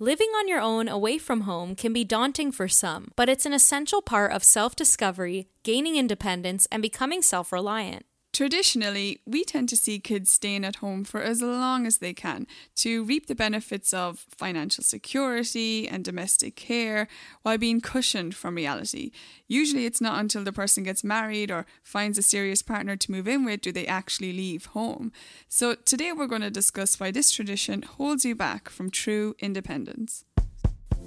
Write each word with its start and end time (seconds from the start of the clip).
Living 0.00 0.26
on 0.30 0.48
your 0.48 0.60
own 0.60 0.88
away 0.88 1.18
from 1.18 1.42
home 1.42 1.76
can 1.76 1.92
be 1.92 2.02
daunting 2.02 2.50
for 2.50 2.66
some, 2.66 3.12
but 3.14 3.28
it's 3.28 3.46
an 3.46 3.52
essential 3.52 4.02
part 4.02 4.32
of 4.32 4.42
self 4.42 4.74
discovery, 4.74 5.46
gaining 5.62 5.94
independence, 5.94 6.66
and 6.72 6.82
becoming 6.82 7.22
self 7.22 7.52
reliant. 7.52 8.04
Traditionally, 8.34 9.20
we 9.24 9.44
tend 9.44 9.68
to 9.68 9.76
see 9.76 10.00
kids 10.00 10.28
staying 10.28 10.64
at 10.64 10.76
home 10.76 11.04
for 11.04 11.22
as 11.22 11.40
long 11.40 11.86
as 11.86 11.98
they 11.98 12.12
can 12.12 12.48
to 12.74 13.04
reap 13.04 13.28
the 13.28 13.34
benefits 13.36 13.94
of 13.94 14.26
financial 14.36 14.82
security 14.82 15.86
and 15.86 16.04
domestic 16.04 16.56
care 16.56 17.06
while 17.42 17.58
being 17.58 17.80
cushioned 17.80 18.34
from 18.34 18.56
reality. 18.56 19.12
Usually, 19.46 19.86
it's 19.86 20.00
not 20.00 20.18
until 20.18 20.42
the 20.42 20.52
person 20.52 20.82
gets 20.82 21.04
married 21.04 21.52
or 21.52 21.64
finds 21.84 22.18
a 22.18 22.22
serious 22.22 22.60
partner 22.60 22.96
to 22.96 23.12
move 23.12 23.28
in 23.28 23.44
with 23.44 23.60
do 23.60 23.70
they 23.70 23.86
actually 23.86 24.32
leave 24.32 24.66
home. 24.66 25.12
So, 25.48 25.76
today 25.76 26.10
we're 26.10 26.26
going 26.26 26.42
to 26.42 26.50
discuss 26.50 26.98
why 26.98 27.12
this 27.12 27.30
tradition 27.30 27.82
holds 27.82 28.24
you 28.24 28.34
back 28.34 28.68
from 28.68 28.90
true 28.90 29.36
independence. 29.38 30.24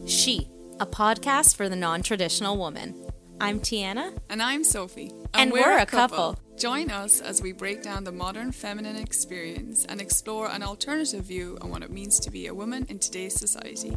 She, 0.06 0.48
a 0.80 0.86
podcast 0.86 1.58
for 1.58 1.68
the 1.68 1.76
non 1.76 2.04
traditional 2.04 2.56
woman. 2.56 2.96
I'm 3.42 3.60
Tiana. 3.60 4.18
And 4.30 4.42
I'm 4.42 4.64
Sophie. 4.64 5.12
And, 5.34 5.52
we're, 5.52 5.60
we're, 5.64 5.78
a 5.80 5.86
couple. 5.86 6.34
couple. 6.34 6.47
Join 6.58 6.90
us 6.90 7.22
as 7.22 7.40
we 7.40 7.52
break 7.52 7.84
down 7.84 8.04
the 8.04 8.12
modern 8.12 8.52
feminine 8.52 8.96
experience 8.96 9.86
and 9.86 10.02
explore 10.02 10.50
an 10.50 10.64
alternative 10.64 11.24
view 11.24 11.56
on 11.62 11.70
what 11.70 11.84
it 11.84 11.92
means 11.92 12.20
to 12.22 12.32
be 12.32 12.48
a 12.48 12.54
woman 12.54 12.88
in 12.90 12.98
today's 12.98 13.36
society. 13.36 13.96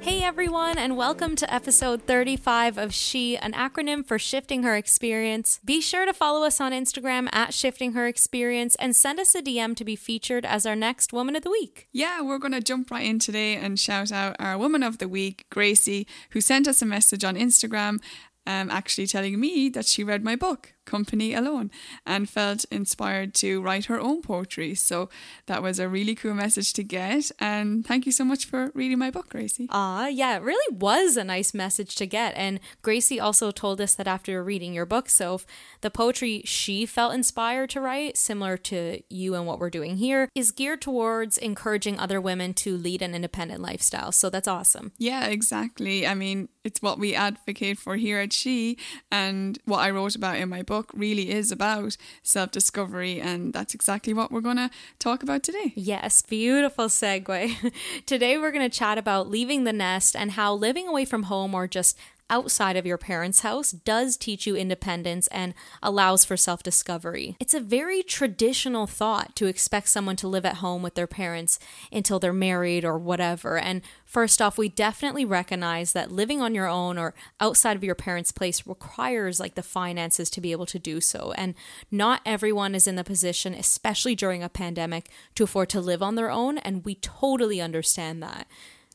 Hey 0.00 0.24
everyone, 0.24 0.76
and 0.76 0.96
welcome 0.96 1.36
to 1.36 1.54
episode 1.54 2.02
35 2.02 2.78
of 2.78 2.92
She, 2.92 3.36
an 3.36 3.52
acronym 3.52 4.04
for 4.04 4.18
Shifting 4.18 4.64
Her 4.64 4.74
Experience. 4.74 5.60
Be 5.64 5.80
sure 5.80 6.04
to 6.04 6.12
follow 6.12 6.44
us 6.44 6.60
on 6.60 6.72
Instagram 6.72 7.28
at 7.32 7.54
Shifting 7.54 7.92
Her 7.92 8.08
Experience 8.08 8.74
and 8.76 8.96
send 8.96 9.20
us 9.20 9.36
a 9.36 9.42
DM 9.42 9.76
to 9.76 9.84
be 9.84 9.94
featured 9.94 10.44
as 10.44 10.66
our 10.66 10.76
next 10.76 11.12
Woman 11.12 11.36
of 11.36 11.44
the 11.44 11.50
Week. 11.50 11.86
Yeah, 11.92 12.22
we're 12.22 12.38
going 12.38 12.52
to 12.52 12.60
jump 12.60 12.90
right 12.90 13.06
in 13.06 13.20
today 13.20 13.54
and 13.54 13.78
shout 13.78 14.10
out 14.10 14.34
our 14.40 14.58
Woman 14.58 14.82
of 14.82 14.98
the 14.98 15.08
Week, 15.08 15.46
Gracie, 15.48 16.08
who 16.30 16.40
sent 16.40 16.66
us 16.66 16.82
a 16.82 16.86
message 16.86 17.22
on 17.22 17.36
Instagram 17.36 18.00
um, 18.46 18.70
actually 18.70 19.06
telling 19.06 19.38
me 19.38 19.68
that 19.70 19.86
she 19.86 20.04
read 20.04 20.24
my 20.24 20.36
book 20.36 20.72
company 20.86 21.34
alone 21.34 21.70
and 22.06 22.28
felt 22.28 22.64
inspired 22.70 23.34
to 23.34 23.60
write 23.60 23.86
her 23.86 24.00
own 24.00 24.22
poetry. 24.22 24.74
So 24.74 25.08
that 25.46 25.62
was 25.62 25.78
a 25.78 25.88
really 25.88 26.14
cool 26.14 26.34
message 26.34 26.72
to 26.74 26.82
get. 26.82 27.30
And 27.38 27.84
thank 27.86 28.06
you 28.06 28.12
so 28.12 28.24
much 28.24 28.46
for 28.46 28.70
reading 28.74 28.98
my 28.98 29.10
book, 29.10 29.28
Gracie. 29.28 29.68
Ah, 29.70 30.06
yeah, 30.06 30.36
it 30.36 30.42
really 30.42 30.76
was 30.76 31.16
a 31.16 31.24
nice 31.24 31.52
message 31.52 31.94
to 31.96 32.06
get. 32.06 32.34
And 32.36 32.60
Gracie 32.82 33.20
also 33.20 33.50
told 33.50 33.80
us 33.80 33.94
that 33.94 34.06
after 34.06 34.42
reading 34.42 34.72
your 34.72 34.86
book, 34.86 35.08
so 35.08 35.40
the 35.80 35.90
poetry 35.90 36.42
she 36.44 36.86
felt 36.86 37.14
inspired 37.14 37.70
to 37.70 37.80
write, 37.80 38.16
similar 38.16 38.56
to 38.56 39.02
you 39.10 39.34
and 39.34 39.46
what 39.46 39.58
we're 39.58 39.70
doing 39.70 39.96
here, 39.96 40.28
is 40.34 40.50
geared 40.50 40.80
towards 40.80 41.38
encouraging 41.38 41.98
other 41.98 42.20
women 42.20 42.54
to 42.54 42.76
lead 42.76 43.02
an 43.02 43.14
independent 43.14 43.60
lifestyle. 43.60 44.12
So 44.12 44.30
that's 44.30 44.48
awesome. 44.48 44.92
Yeah, 44.98 45.26
exactly. 45.26 46.06
I 46.06 46.14
mean, 46.14 46.48
it's 46.64 46.80
what 46.82 46.98
we 46.98 47.14
advocate 47.14 47.78
for 47.78 47.96
here 47.96 48.18
at 48.18 48.32
She 48.32 48.76
and 49.10 49.58
what 49.64 49.78
I 49.78 49.90
wrote 49.90 50.14
about 50.14 50.36
in 50.36 50.48
my 50.48 50.62
book 50.62 50.75
book 50.76 50.90
really 50.94 51.30
is 51.30 51.50
about 51.50 51.96
self 52.22 52.50
discovery, 52.50 53.18
and 53.18 53.52
that's 53.54 53.74
exactly 53.74 54.12
what 54.12 54.30
we're 54.30 54.42
going 54.42 54.58
to 54.58 54.70
talk 54.98 55.22
about 55.22 55.42
today. 55.42 55.72
Yes, 55.74 56.20
beautiful 56.20 56.86
segue. 56.86 57.72
today, 58.06 58.36
we're 58.36 58.52
going 58.52 58.68
to 58.70 58.78
chat 58.78 58.98
about 58.98 59.30
leaving 59.30 59.64
the 59.64 59.72
nest 59.72 60.14
and 60.14 60.32
how 60.32 60.52
living 60.52 60.86
away 60.86 61.06
from 61.06 61.24
home 61.24 61.54
or 61.54 61.66
just 61.66 61.96
outside 62.28 62.76
of 62.76 62.86
your 62.86 62.98
parents' 62.98 63.40
house 63.40 63.72
does 63.72 64.16
teach 64.16 64.46
you 64.46 64.56
independence 64.56 65.26
and 65.28 65.54
allows 65.82 66.24
for 66.24 66.36
self 66.36 66.62
discovery. 66.62 67.36
It's 67.40 67.54
a 67.54 67.60
very 67.60 68.02
traditional 68.02 68.86
thought 68.86 69.36
to 69.36 69.46
expect 69.46 69.88
someone 69.88 70.16
to 70.16 70.28
live 70.28 70.44
at 70.44 70.56
home 70.56 70.82
with 70.82 70.94
their 70.94 71.06
parents 71.06 71.58
until 71.92 72.18
they're 72.18 72.32
married 72.32 72.84
or 72.84 72.98
whatever. 72.98 73.58
And 73.58 73.82
first 74.04 74.42
off, 74.42 74.58
we 74.58 74.68
definitely 74.68 75.24
recognize 75.24 75.92
that 75.92 76.12
living 76.12 76.40
on 76.40 76.54
your 76.54 76.66
own 76.66 76.98
or 76.98 77.14
outside 77.40 77.76
of 77.76 77.84
your 77.84 77.94
parents' 77.94 78.32
place 78.32 78.66
requires 78.66 79.40
like 79.40 79.54
the 79.54 79.62
finances 79.62 80.30
to 80.30 80.40
be 80.40 80.52
able 80.52 80.66
to 80.66 80.78
do 80.78 81.00
so. 81.00 81.32
And 81.36 81.54
not 81.90 82.20
everyone 82.26 82.74
is 82.74 82.86
in 82.86 82.96
the 82.96 83.04
position, 83.04 83.54
especially 83.54 84.14
during 84.14 84.42
a 84.42 84.48
pandemic, 84.48 85.08
to 85.34 85.44
afford 85.44 85.68
to 85.70 85.80
live 85.80 86.02
on 86.02 86.14
their 86.14 86.30
own. 86.30 86.58
And 86.58 86.84
we 86.84 86.96
totally 86.96 87.60
understand 87.60 88.22
that. 88.22 88.46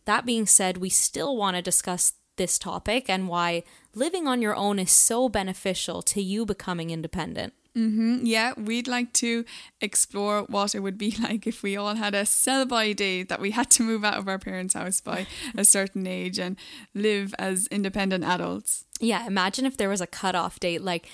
That 0.05 0.25
being 0.25 0.47
said, 0.47 0.77
we 0.77 0.89
still 0.89 1.37
want 1.37 1.55
to 1.55 1.61
discuss 1.61 2.13
this 2.41 2.57
topic 2.57 3.07
and 3.07 3.29
why 3.29 3.61
living 3.93 4.27
on 4.27 4.41
your 4.41 4.55
own 4.55 4.79
is 4.79 4.89
so 4.89 5.29
beneficial 5.29 6.01
to 6.01 6.19
you 6.19 6.43
becoming 6.43 6.89
independent. 6.89 7.53
Mm-hmm. 7.77 8.25
Yeah, 8.25 8.53
we'd 8.57 8.87
like 8.87 9.13
to 9.13 9.45
explore 9.79 10.41
what 10.49 10.73
it 10.73 10.79
would 10.79 10.97
be 10.97 11.15
like 11.21 11.45
if 11.45 11.61
we 11.61 11.77
all 11.77 11.93
had 11.93 12.15
a 12.15 12.25
sell 12.25 12.65
by 12.65 12.93
date 12.93 13.29
that 13.29 13.39
we 13.39 13.51
had 13.51 13.69
to 13.71 13.83
move 13.83 14.03
out 14.03 14.17
of 14.17 14.27
our 14.27 14.39
parents' 14.39 14.73
house 14.73 15.01
by 15.01 15.27
a 15.55 15.63
certain 15.63 16.07
age 16.07 16.39
and 16.39 16.57
live 16.95 17.35
as 17.37 17.67
independent 17.67 18.23
adults. 18.23 18.85
Yeah, 18.99 19.27
imagine 19.27 19.67
if 19.67 19.77
there 19.77 19.89
was 19.89 20.01
a 20.01 20.07
cutoff 20.07 20.59
date 20.59 20.81
like 20.81 21.07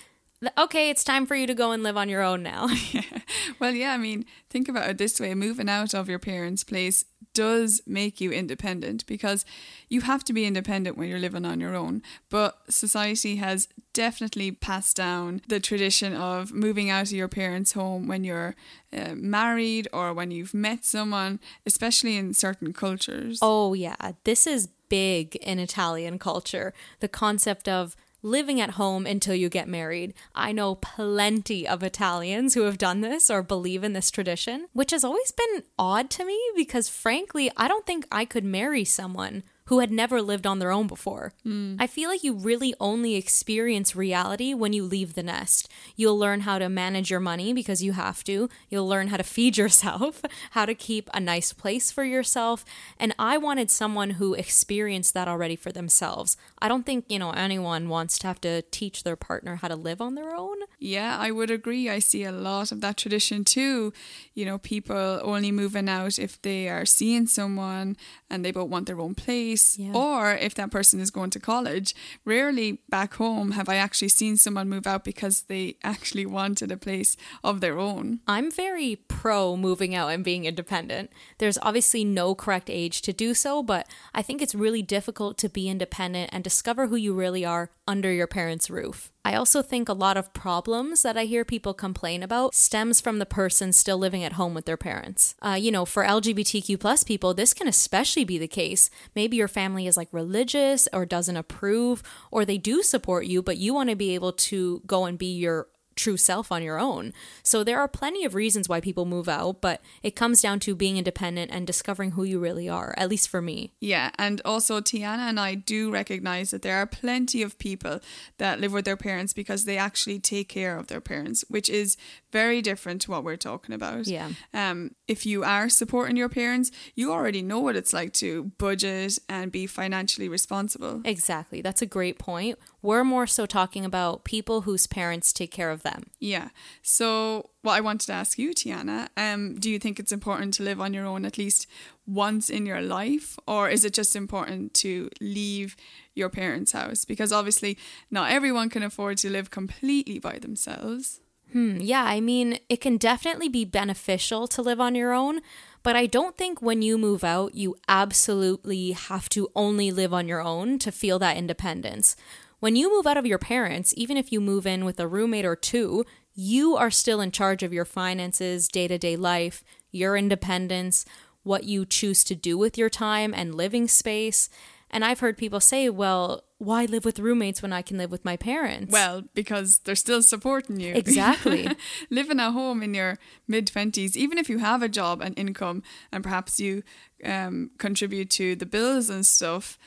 okay, 0.58 0.90
it's 0.90 1.04
time 1.04 1.26
for 1.26 1.36
you 1.36 1.48
to 1.48 1.54
go 1.54 1.72
and 1.72 1.84
live 1.84 1.98
on 1.98 2.10
your 2.10 2.22
own 2.22 2.44
now. 2.44 2.68
yeah. 2.92 3.02
Well, 3.60 3.72
yeah, 3.72 3.94
I 3.94 3.98
mean, 3.98 4.26
think 4.50 4.68
about 4.70 4.90
it 4.90 4.98
this 4.98 5.20
way 5.20 5.34
moving 5.34 5.70
out 5.70 5.94
of 5.94 6.10
your 6.10 6.20
parents' 6.20 6.64
place 6.64 7.06
does 7.34 7.82
make 7.86 8.20
you 8.20 8.32
independent 8.32 9.06
because 9.06 9.46
you 9.90 10.02
have 10.02 10.24
to 10.26 10.34
be 10.34 10.46
independent 10.46 10.98
when 10.98 11.10
you're 11.10 11.20
living 11.20 11.46
on 11.46 11.60
your 11.60 11.76
own. 11.76 12.02
But 12.30 12.58
society 12.70 13.38
has 13.38 13.68
definitely 13.94 14.52
passed 14.52 14.98
down 14.98 15.42
the 15.48 15.60
tradition 15.60 16.16
of 16.16 16.54
moving 16.54 16.90
out 16.90 17.08
of 17.08 17.12
your 17.12 17.28
parents' 17.28 17.74
home 17.74 18.08
when 18.08 18.24
you're 18.24 18.56
uh, 18.96 19.14
married 19.16 19.88
or 19.94 20.14
when 20.14 20.32
you've 20.32 20.54
met 20.54 20.86
someone, 20.86 21.40
especially 21.66 22.18
in 22.18 22.34
certain 22.34 22.74
cultures. 22.74 23.40
Oh, 23.42 23.74
yeah. 23.74 23.96
This 24.24 24.48
is 24.48 24.70
big 24.90 25.36
in 25.38 25.60
Italian 25.60 26.18
culture. 26.18 26.74
The 27.00 27.08
concept 27.08 27.68
of 27.68 27.96
living 28.22 28.60
at 28.60 28.72
home 28.72 29.06
until 29.06 29.36
you 29.36 29.50
get 29.50 29.68
married. 29.68 30.14
I 30.34 30.52
know 30.52 30.76
plenty 30.76 31.68
of 31.68 31.84
Italians 31.84 32.54
who 32.54 32.62
have 32.62 32.78
done 32.78 33.02
this 33.02 33.30
or 33.30 33.44
believe 33.44 33.84
in 33.84 33.94
this 33.94 34.12
tradition, 34.12 34.68
which 34.74 34.92
has 34.92 35.04
always 35.04 35.32
been 35.32 35.64
odd 35.78 36.10
to 36.12 36.26
me 36.26 36.40
because, 36.56 36.90
frankly, 36.90 37.52
I 37.56 37.68
don't 37.68 37.86
think 37.86 38.08
I 38.12 38.26
could 38.26 38.44
marry 38.44 38.84
someone 38.84 39.44
who 39.68 39.80
had 39.80 39.92
never 39.92 40.22
lived 40.22 40.48
on 40.48 40.60
their 40.60 40.72
own 40.72 40.88
before. 40.88 41.34
Mm. 41.46 41.76
I 41.80 41.88
feel 41.88 42.10
like 42.10 42.24
you 42.24 42.34
really 42.34 42.74
only 42.80 43.16
experience 43.16 43.96
reality 43.96 44.54
when 44.54 44.72
you 44.74 44.84
leave 44.84 45.14
the 45.14 45.24
nest. 45.24 45.70
You'll 45.96 46.18
learn 46.18 46.42
how 46.42 46.58
to 46.58 46.70
manage 46.70 47.12
your 47.12 47.20
money 47.20 47.54
because 47.54 47.84
you 47.84 47.92
have 47.92 48.24
to. 48.26 48.50
You'll 48.70 48.88
learn 48.88 49.08
how 49.08 49.18
to 49.18 49.24
feed 49.24 49.58
yourself, 49.62 50.22
how 50.52 50.66
to 50.66 50.74
keep 50.74 51.10
a 51.14 51.20
nice 51.20 51.52
place 51.52 51.92
for 51.92 52.04
yourself. 52.04 52.64
And 52.98 53.14
I 53.20 53.38
wanted 53.38 53.70
someone 53.70 54.12
who 54.12 54.34
experienced 54.34 55.14
that 55.14 55.28
already 55.28 55.58
for 55.58 55.72
themselves. 55.72 56.38
I 56.60 56.70
don't 56.70 56.86
think, 56.86 57.06
you 57.10 57.20
know, 57.20 57.32
anyone 57.32 57.90
wants 57.90 58.18
to 58.20 58.28
have 58.28 58.40
to 58.42 58.62
teach 58.64 59.04
their 59.04 59.16
partner 59.18 59.58
how 59.58 59.68
to 59.68 59.76
live 59.76 60.02
on 60.02 60.16
their 60.16 60.34
own. 60.34 60.58
Yeah, 60.80 61.18
I 61.18 61.32
would 61.32 61.52
agree. 61.52 61.90
I 61.90 62.00
see 62.00 62.24
a 62.24 62.32
lot 62.32 62.72
of 62.72 62.80
that 62.82 62.96
tradition 62.98 63.44
too. 63.44 63.92
You 64.34 64.46
know, 64.46 64.60
people 64.60 65.20
only 65.24 65.52
moving 65.52 65.90
out 65.90 66.18
if 66.18 66.42
they 66.42 66.70
are 66.70 66.86
seeing 66.86 67.28
someone 67.28 67.98
and 68.30 68.46
they 68.46 68.52
both 68.52 68.70
want 68.70 68.88
their 68.88 69.00
own 69.00 69.14
place 69.14 69.57
yeah. 69.78 69.94
or 69.94 70.34
if 70.34 70.56
that 70.56 70.72
person 70.72 71.00
is 71.00 71.12
going 71.12 71.30
to 71.32 71.40
college. 71.40 71.96
Rarely 72.26 72.80
back 72.90 73.16
home 73.16 73.52
have 73.52 73.70
I 73.70 73.76
actually 73.76 74.10
seen 74.10 74.38
someone 74.38 74.70
move 74.70 74.88
out 74.88 75.04
because 75.04 75.44
they 75.44 75.76
actually 75.84 76.26
wanted 76.26 76.72
a 76.72 76.78
place 76.78 77.18
of 77.44 77.62
their 77.62 77.80
own. 77.80 78.20
I'm 78.28 78.52
very 78.52 78.96
pro 79.08 79.56
moving 79.56 79.96
out 79.96 80.10
and 80.10 80.24
being 80.24 80.46
independent. 80.46 81.12
There's 81.38 81.58
obviously 81.62 82.04
no 82.04 82.36
correct 82.36 82.70
age 82.70 83.02
to 83.04 83.14
do 83.14 83.34
so, 83.34 83.64
but 83.64 83.88
I 84.14 84.22
think 84.22 84.42
it's 84.42 84.56
really 84.56 84.82
difficult 84.82 85.38
to 85.40 85.50
be 85.50 85.70
independent 85.70 86.30
and 86.34 86.44
discover 86.44 86.88
who 86.88 86.96
you 86.96 87.14
really 87.14 87.46
are 87.46 87.72
under 87.88 88.12
your 88.12 88.28
parents' 88.28 88.70
roof. 88.70 89.12
I 89.28 89.36
also 89.36 89.62
think 89.62 89.90
a 89.90 89.94
lot 89.94 90.16
of 90.16 90.32
problems 90.32 91.04
that 91.04 91.18
I 91.18 91.26
hear 91.26 91.44
people 91.44 91.74
complain 91.74 92.24
about 92.24 92.56
stems 92.56 93.02
from 93.02 93.20
the 93.20 93.26
person 93.26 93.74
still 93.74 93.98
living 93.98 94.24
at 94.24 94.34
home 94.34 94.54
with 94.54 94.64
their 94.64 94.78
parents. 94.78 95.36
Uh, 95.42 95.58
you 95.60 95.70
know, 95.70 95.84
for 95.84 96.06
LGBTQ 96.06 96.80
plus 96.80 97.04
people, 97.04 97.34
this 97.34 97.54
can 97.54 97.68
especially 97.68 98.24
be 98.24 98.38
the 98.38 98.48
case. 98.48 98.90
Maybe 99.16 99.36
your 99.36 99.50
family 99.50 99.86
is 99.86 99.98
like 99.98 100.08
religious 100.14 100.88
or 100.94 101.06
doesn't 101.06 101.36
approve, 101.36 102.02
or 102.32 102.46
they 102.46 102.58
do 102.58 102.82
support 102.82 103.26
you, 103.26 103.42
but 103.42 103.58
you 103.58 103.74
want 103.74 103.90
to 103.90 103.98
be 103.98 104.16
able 104.16 104.32
to 104.32 104.82
go 104.86 105.04
and 105.04 105.18
be 105.18 105.36
your 105.36 105.68
true 105.98 106.16
self 106.16 106.52
on 106.52 106.64
your 106.64 106.80
own. 106.80 107.14
So 107.44 107.64
there 107.64 107.80
are 107.80 107.88
plenty 107.88 108.24
of 108.24 108.36
reasons 108.36 108.70
why 108.70 108.80
people 108.80 109.06
move 109.06 109.28
out, 109.28 109.62
but 109.62 109.82
it 110.04 110.16
comes 110.16 110.42
down 110.42 110.60
to 110.62 110.76
being 110.76 110.98
independent 110.98 111.52
and 111.52 111.68
discovering 111.68 112.12
who 112.12 112.24
you 112.24 112.40
really 112.40 112.70
are, 112.70 112.94
at 112.98 113.10
least 113.10 113.28
for 113.28 113.42
me. 113.42 113.74
Yeah, 113.82 114.12
and 114.18 114.42
also 114.46 114.80
Tiana 114.80 115.30
and 115.30 115.40
I 115.40 115.56
do 115.56 115.92
recognize 115.92 116.52
that 116.52 116.62
there 116.62 116.78
are 116.78 116.86
plenty 116.86 117.42
of 117.42 117.58
people 117.60 118.00
that 118.38 118.62
live 118.62 118.72
with 118.72 118.86
their 118.86 118.98
parents 118.98 119.34
because 119.34 119.66
they 119.66 119.78
actually 119.78 120.20
take 120.20 120.48
care 120.48 120.78
of 120.78 120.88
their 120.88 121.02
parents, 121.02 121.44
which 121.50 121.70
is 121.70 121.98
very 122.32 122.62
different 122.62 123.02
to 123.02 123.12
what 123.12 123.24
we're 123.24 123.36
talking 123.36 123.74
about. 123.74 124.08
Yeah. 124.08 124.30
Um, 124.54 124.92
if 125.08 125.26
you 125.26 125.44
are 125.44 125.70
supporting 125.70 126.18
your 126.18 126.30
parents, 126.30 126.72
you 126.96 127.12
already 127.12 127.42
know 127.42 127.60
what 127.60 127.76
it's 127.76 127.94
like 127.94 128.14
to 128.14 128.52
budget 128.58 129.18
and 129.28 129.52
be 129.52 129.68
financially 129.68 130.30
responsible. 130.30 131.02
Exactly. 131.06 131.62
That's 131.62 131.82
a 131.82 131.86
great 131.86 132.20
point. 132.20 132.60
We're 132.88 133.04
more 133.04 133.28
so 133.28 133.46
talking 133.46 133.84
about 133.84 134.24
people 134.24 134.62
whose 134.62 134.88
parents 134.88 135.34
take 135.34 135.52
care 135.52 135.72
of 135.72 135.84
them. 135.84 136.10
Yeah. 136.22 136.52
So, 136.82 137.50
what 137.62 137.74
I 137.74 137.82
wanted 137.82 138.06
to 138.06 138.14
ask 138.14 138.40
you, 138.40 138.52
Tiana, 138.52 139.10
um, 139.18 139.56
do 139.56 139.70
you 139.70 139.78
think 139.78 140.00
it's 140.00 140.14
important 140.14 140.54
to 140.54 140.64
live 140.64 140.80
on 140.80 140.94
your 140.94 141.06
own 141.06 141.26
at 141.26 141.38
least 141.38 141.68
once 142.06 142.50
in 142.50 142.66
your 142.66 142.82
life, 142.82 143.38
or 143.46 143.68
is 143.68 143.84
it 143.84 143.92
just 143.92 144.16
important 144.16 144.74
to 144.76 145.10
leave 145.20 145.76
your 146.16 146.30
parents' 146.30 146.72
house? 146.72 147.04
Because 147.04 147.34
obviously, 147.34 147.78
not 148.10 148.32
everyone 148.32 148.70
can 148.70 148.84
afford 148.84 149.18
to 149.18 149.30
live 149.30 149.52
completely 149.52 150.18
by 150.18 150.40
themselves. 150.40 151.20
Hmm, 151.52 151.80
yeah, 151.82 152.06
I 152.06 152.22
mean, 152.22 152.60
it 152.70 152.80
can 152.80 152.96
definitely 152.96 153.50
be 153.50 153.66
beneficial 153.66 154.48
to 154.48 154.62
live 154.62 154.80
on 154.80 154.96
your 154.96 155.12
own, 155.12 155.42
but 155.84 155.98
I 155.98 156.06
don't 156.06 156.38
think 156.38 156.62
when 156.62 156.82
you 156.82 156.98
move 156.98 157.26
out, 157.26 157.54
you 157.54 157.76
absolutely 157.90 158.92
have 158.92 159.28
to 159.30 159.50
only 159.58 159.92
live 159.92 160.14
on 160.14 160.30
your 160.30 160.42
own 160.42 160.80
to 160.80 160.92
feel 160.92 161.20
that 161.20 161.36
independence. 161.36 162.16
When 162.60 162.76
you 162.76 162.90
move 162.90 163.06
out 163.06 163.18
of 163.18 163.26
your 163.26 163.38
parents, 163.38 163.94
even 163.98 164.18
if 164.18 164.32
you 164.32 164.42
move 164.42 164.66
in 164.66 164.84
with 164.84 165.00
a 165.00 165.08
roommate 165.08 165.46
or 165.46 165.56
two, 165.56 166.06
you 166.34 166.76
are 166.76 166.92
still 166.92 167.22
in 167.22 167.32
charge 167.32 167.64
of 167.64 167.74
your 167.74 167.86
finances, 167.86 168.68
day 168.68 168.88
to 168.88 168.98
day 168.98 169.16
life, 169.16 169.64
your 169.92 170.18
independence, 170.18 171.06
what 171.44 171.64
you 171.64 171.86
choose 171.86 172.24
to 172.26 172.36
do 172.36 172.58
with 172.58 172.78
your 172.78 172.90
time 172.90 173.34
and 173.34 173.56
living 173.56 173.88
space. 173.88 174.50
And 174.90 175.04
I've 175.04 175.20
heard 175.20 175.38
people 175.38 175.60
say, 175.60 175.90
well, 175.90 176.44
why 176.60 176.86
live 176.86 177.06
with 177.06 177.20
roommates 177.20 177.62
when 177.62 177.74
I 177.74 177.82
can 177.82 177.98
live 177.98 178.10
with 178.10 178.26
my 178.26 178.38
parents? 178.38 178.92
Well, 178.92 179.24
because 179.34 179.80
they're 179.80 179.96
still 179.96 180.22
supporting 180.22 180.80
you. 180.80 180.94
Exactly. 180.96 181.70
Living 182.10 182.40
at 182.40 182.52
home 182.52 182.82
in 182.82 182.94
your 182.94 183.18
mid 183.48 183.68
20s, 183.68 184.16
even 184.16 184.38
if 184.38 184.50
you 184.50 184.58
have 184.60 184.82
a 184.82 184.90
job 184.90 185.22
and 185.22 185.38
income 185.38 185.84
and 186.12 186.24
perhaps 186.24 186.60
you 186.60 186.84
um, 187.24 187.72
contribute 187.78 188.30
to 188.32 188.56
the 188.56 188.66
bills 188.66 189.10
and 189.10 189.26
stuff, 189.26 189.78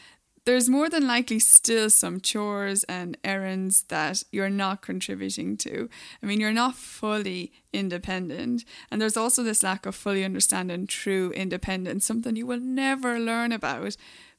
there's 0.51 0.69
more 0.69 0.89
than 0.89 1.07
likely 1.07 1.39
still 1.39 1.89
some 1.89 2.21
chores 2.21 2.83
and 2.85 3.17
errands 3.23 3.85
that 3.85 4.25
you're 4.33 4.51
not 4.51 4.83
contributing 4.83 5.57
to. 5.57 5.89
I 6.21 6.27
mean, 6.27 6.41
you're 6.41 6.51
not 6.51 6.75
fully 6.75 7.53
independent. 7.73 8.65
And 8.91 9.01
there's 9.01 9.17
also 9.17 9.45
this 9.45 9.63
lack 9.63 9.87
of 9.87 9.95
fully 9.95 10.25
understanding 10.25 10.89
true 10.89 11.31
independence, 11.37 12.05
something 12.05 12.35
you 12.35 12.47
will 12.47 12.59
never 12.59 13.21
learn 13.21 13.53
about 13.53 13.97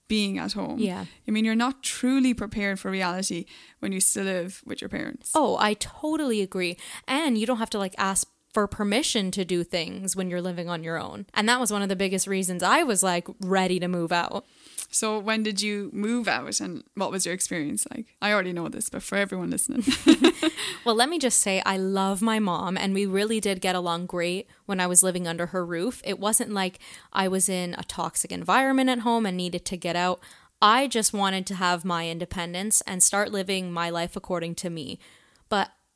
being 0.09 0.37
at 0.37 0.51
home. 0.51 0.79
Yeah. 0.79 1.05
I 1.25 1.31
mean, 1.31 1.45
you're 1.45 1.55
not 1.55 1.81
truly 1.81 2.33
prepared 2.33 2.77
for 2.77 2.91
reality 2.91 3.45
when 3.79 3.93
you 3.93 4.01
still 4.01 4.25
live 4.25 4.61
with 4.65 4.81
your 4.81 4.89
parents. 4.89 5.31
Oh, 5.33 5.55
I 5.61 5.75
totally 5.75 6.41
agree. 6.41 6.75
And 7.07 7.37
you 7.37 7.45
don't 7.45 7.59
have 7.59 7.69
to 7.69 7.79
like 7.79 7.95
ask 7.97 8.27
for 8.53 8.67
permission 8.67 9.31
to 9.31 9.45
do 9.45 9.63
things 9.63 10.15
when 10.15 10.29
you're 10.29 10.41
living 10.41 10.69
on 10.69 10.83
your 10.83 10.99
own. 10.99 11.25
And 11.33 11.47
that 11.47 11.59
was 11.59 11.71
one 11.71 11.81
of 11.81 11.89
the 11.89 11.95
biggest 11.95 12.27
reasons 12.27 12.63
I 12.63 12.83
was 12.83 13.01
like 13.01 13.27
ready 13.39 13.79
to 13.79 13.87
move 13.87 14.11
out. 14.11 14.45
So, 14.93 15.17
when 15.17 15.41
did 15.41 15.61
you 15.61 15.89
move 15.93 16.27
out 16.27 16.59
and 16.59 16.83
what 16.95 17.11
was 17.11 17.25
your 17.25 17.33
experience 17.33 17.87
like? 17.95 18.07
I 18.21 18.33
already 18.33 18.51
know 18.51 18.67
this, 18.67 18.89
but 18.89 19.01
for 19.01 19.17
everyone 19.17 19.49
listening. 19.49 19.83
well, 20.85 20.95
let 20.95 21.07
me 21.07 21.17
just 21.17 21.39
say, 21.39 21.61
I 21.65 21.77
love 21.77 22.21
my 22.21 22.39
mom, 22.39 22.75
and 22.75 22.93
we 22.93 23.05
really 23.05 23.39
did 23.39 23.61
get 23.61 23.73
along 23.73 24.07
great 24.07 24.49
when 24.65 24.81
I 24.81 24.87
was 24.87 25.01
living 25.01 25.27
under 25.27 25.47
her 25.47 25.65
roof. 25.65 26.01
It 26.03 26.19
wasn't 26.19 26.51
like 26.51 26.79
I 27.13 27.29
was 27.29 27.47
in 27.47 27.73
a 27.77 27.83
toxic 27.83 28.33
environment 28.33 28.89
at 28.89 28.99
home 28.99 29.25
and 29.25 29.37
needed 29.37 29.63
to 29.65 29.77
get 29.77 29.95
out. 29.95 30.19
I 30.61 30.87
just 30.87 31.13
wanted 31.13 31.45
to 31.47 31.55
have 31.55 31.85
my 31.85 32.09
independence 32.09 32.81
and 32.81 33.01
start 33.01 33.31
living 33.31 33.71
my 33.71 33.89
life 33.89 34.17
according 34.17 34.55
to 34.55 34.69
me. 34.69 34.99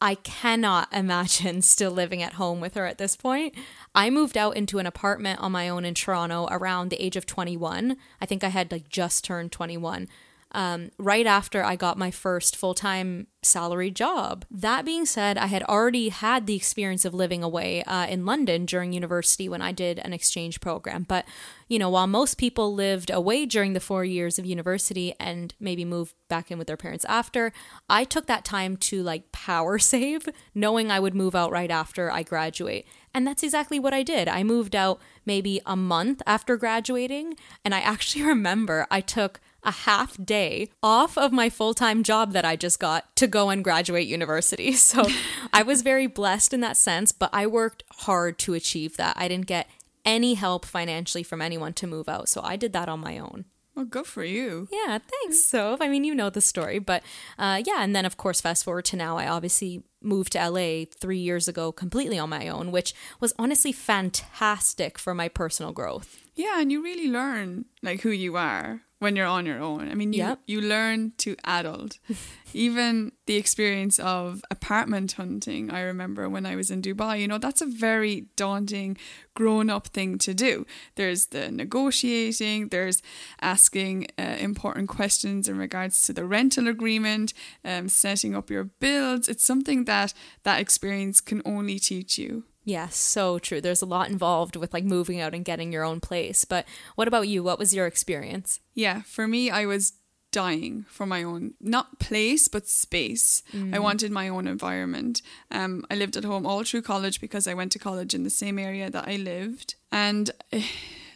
I 0.01 0.15
cannot 0.15 0.91
imagine 0.93 1.61
still 1.63 1.91
living 1.91 2.21
at 2.21 2.33
home 2.33 2.59
with 2.59 2.73
her 2.75 2.85
at 2.85 2.97
this 2.97 3.15
point. 3.15 3.55
I 3.93 4.09
moved 4.09 4.37
out 4.37 4.57
into 4.57 4.79
an 4.79 4.85
apartment 4.85 5.39
on 5.39 5.51
my 5.51 5.69
own 5.69 5.85
in 5.85 5.93
Toronto 5.93 6.47
around 6.51 6.89
the 6.89 7.03
age 7.03 7.15
of 7.15 7.25
21. 7.25 7.97
I 8.19 8.25
think 8.25 8.43
I 8.43 8.49
had 8.49 8.71
like 8.71 8.89
just 8.89 9.23
turned 9.23 9.51
21 9.51 10.07
um, 10.55 10.89
right 10.97 11.27
after 11.27 11.63
I 11.63 11.75
got 11.75 11.97
my 11.97 12.09
first 12.09 12.55
full 12.55 12.73
time 12.73 13.27
salary 13.43 13.91
job. 13.91 14.45
That 14.49 14.85
being 14.85 15.05
said, 15.05 15.37
I 15.37 15.47
had 15.47 15.63
already 15.63 16.09
had 16.09 16.47
the 16.47 16.55
experience 16.55 17.03
of 17.03 17.13
living 17.13 17.43
away 17.43 17.83
uh, 17.83 18.07
in 18.07 18.25
London 18.25 18.65
during 18.65 18.93
university 18.93 19.49
when 19.49 19.61
I 19.61 19.73
did 19.73 19.99
an 19.99 20.13
exchange 20.13 20.61
program. 20.61 21.03
But, 21.03 21.25
you 21.67 21.77
know, 21.77 21.89
while 21.89 22.07
most 22.07 22.37
people 22.37 22.73
lived 22.73 23.11
away 23.11 23.45
during 23.45 23.73
the 23.73 23.81
four 23.81 24.05
years 24.05 24.39
of 24.39 24.45
university 24.45 25.13
and 25.19 25.53
maybe 25.59 25.83
moved 25.83 26.15
back 26.29 26.49
in 26.49 26.57
with 26.57 26.67
their 26.67 26.77
parents 26.77 27.05
after, 27.05 27.51
I 27.89 28.05
took 28.05 28.25
that 28.27 28.45
time 28.45 28.77
to 28.77 29.03
like 29.03 29.33
power 29.33 29.77
save, 29.79 30.27
knowing 30.55 30.89
I 30.89 31.01
would 31.01 31.13
move 31.13 31.35
out 31.35 31.51
right 31.51 31.69
after 31.69 32.09
I 32.09 32.23
graduate. 32.23 32.87
And 33.13 33.27
that's 33.27 33.43
exactly 33.43 33.79
what 33.79 33.93
I 33.93 34.03
did. 34.03 34.29
I 34.29 34.43
moved 34.43 34.75
out 34.75 34.99
maybe 35.25 35.61
a 35.65 35.75
month 35.75 36.21
after 36.25 36.55
graduating. 36.55 37.35
And 37.63 37.75
I 37.75 37.79
actually 37.81 38.23
remember 38.23 38.87
I 38.89 39.01
took 39.01 39.41
a 39.65 39.71
half 39.71 40.17
day 40.23 40.69
off 40.81 41.17
of 41.17 41.31
my 41.31 41.49
full 41.49 41.73
time 41.73 42.03
job 42.03 42.31
that 42.33 42.45
I 42.45 42.55
just 42.55 42.79
got 42.79 43.15
to 43.17 43.27
go 43.27 43.49
and 43.49 43.63
graduate 43.63 44.07
university. 44.07 44.75
So 44.85 45.05
I 45.51 45.63
was 45.63 45.81
very 45.81 46.05
blessed 46.05 46.53
in 46.53 46.59
that 46.61 46.77
sense, 46.77 47.11
but 47.11 47.31
I 47.33 47.47
worked 47.47 47.83
hard 47.91 48.37
to 48.39 48.53
achieve 48.53 48.97
that. 48.97 49.15
I 49.17 49.27
didn't 49.27 49.47
get 49.47 49.67
any 50.05 50.35
help 50.35 50.63
financially 50.63 51.23
from 51.23 51.41
anyone 51.41 51.73
to 51.73 51.87
move 51.87 52.07
out. 52.07 52.29
So 52.29 52.41
I 52.43 52.55
did 52.55 52.71
that 52.73 52.87
on 52.87 52.99
my 52.99 53.17
own. 53.17 53.45
Well, 53.75 53.85
good 53.85 54.05
for 54.05 54.23
you. 54.23 54.69
Yeah, 54.71 54.99
thanks, 54.99 55.43
So, 55.43 55.75
I 55.81 55.89
mean, 55.89 56.05
you 56.05 56.15
know 56.15 56.29
the 56.29 56.39
story, 56.39 56.79
but 56.79 57.03
uh, 57.37 57.61
yeah, 57.65 57.83
and 57.83 57.93
then 57.93 58.05
of 58.05 58.15
course, 58.15 58.39
fast 58.39 58.63
forward 58.63 58.85
to 58.85 58.95
now, 58.95 59.17
I 59.17 59.27
obviously 59.27 59.83
moved 60.01 60.31
to 60.33 60.49
LA 60.49 60.85
three 60.89 61.17
years 61.17 61.49
ago 61.49 61.73
completely 61.73 62.17
on 62.17 62.29
my 62.29 62.47
own, 62.47 62.71
which 62.71 62.93
was 63.19 63.33
honestly 63.37 63.73
fantastic 63.73 64.97
for 64.97 65.13
my 65.13 65.27
personal 65.27 65.73
growth. 65.73 66.19
Yeah, 66.35 66.61
and 66.61 66.71
you 66.71 66.81
really 66.81 67.09
learn 67.09 67.65
like 67.83 68.01
who 68.01 68.11
you 68.11 68.37
are 68.37 68.81
when 68.99 69.15
you're 69.15 69.25
on 69.25 69.45
your 69.45 69.59
own. 69.59 69.89
I 69.89 69.95
mean, 69.95 70.13
you, 70.13 70.19
yep. 70.19 70.39
you 70.47 70.61
learn 70.61 71.11
to 71.17 71.35
adult. 71.43 71.99
Even 72.53 73.11
the 73.25 73.35
experience 73.35 73.99
of 73.99 74.41
apartment 74.49 75.13
hunting, 75.13 75.69
I 75.69 75.81
remember 75.81 76.29
when 76.29 76.45
I 76.45 76.55
was 76.55 76.71
in 76.71 76.81
Dubai, 76.81 77.19
you 77.19 77.27
know, 77.27 77.37
that's 77.37 77.61
a 77.61 77.65
very 77.65 78.27
daunting 78.37 78.97
grown 79.33 79.69
up 79.69 79.87
thing 79.87 80.17
to 80.19 80.33
do. 80.33 80.65
There's 80.95 81.27
the 81.27 81.51
negotiating, 81.51 82.69
there's 82.69 83.01
asking 83.41 84.07
uh, 84.17 84.37
important 84.39 84.87
questions 84.87 85.49
in 85.49 85.57
regards 85.57 86.01
to 86.03 86.13
the 86.13 86.25
rental 86.25 86.69
agreement, 86.69 87.33
um, 87.65 87.89
setting 87.89 88.33
up 88.33 88.49
your 88.49 88.63
bills. 88.63 89.27
It's 89.27 89.43
something 89.43 89.85
that 89.85 90.13
that 90.43 90.61
experience 90.61 91.19
can 91.19 91.41
only 91.45 91.79
teach 91.79 92.17
you. 92.17 92.45
Yes, 92.65 92.97
so 92.97 93.37
true. 93.37 93.61
There's 93.61 93.83
a 93.83 93.85
lot 93.85 94.09
involved 94.09 94.55
with 94.55 94.73
like 94.73 94.83
moving 94.83 95.21
out 95.21 95.35
and 95.35 95.45
getting 95.45 95.71
your 95.71 95.83
own 95.83 95.99
place. 96.01 96.45
But 96.45 96.65
what 96.95 97.07
about 97.07 97.27
you? 97.27 97.43
What 97.43 97.59
was 97.59 97.73
your 97.75 97.85
experience? 97.85 98.59
Yeah, 98.73 99.03
for 99.03 99.27
me, 99.27 99.51
I 99.51 99.67
was 99.67 99.93
dying 100.31 100.85
for 100.89 101.05
my 101.05 101.23
own 101.23 101.53
not 101.61 101.97
place 101.99 102.49
but 102.49 102.67
space. 102.67 103.41
Mm. 103.53 103.73
I 103.73 103.79
wanted 103.79 104.11
my 104.11 104.27
own 104.27 104.47
environment. 104.47 105.21
Um, 105.49 105.85
I 105.89 105.95
lived 105.95 106.17
at 106.17 106.25
home 106.25 106.45
all 106.45 106.63
through 106.63 106.81
college 106.81 107.21
because 107.21 107.47
I 107.47 107.53
went 107.53 107.71
to 107.73 107.79
college 107.79 108.13
in 108.13 108.23
the 108.23 108.29
same 108.29 108.59
area 108.59 108.89
that 108.89 109.07
I 109.07 109.15
lived, 109.15 109.75
and. 109.91 110.29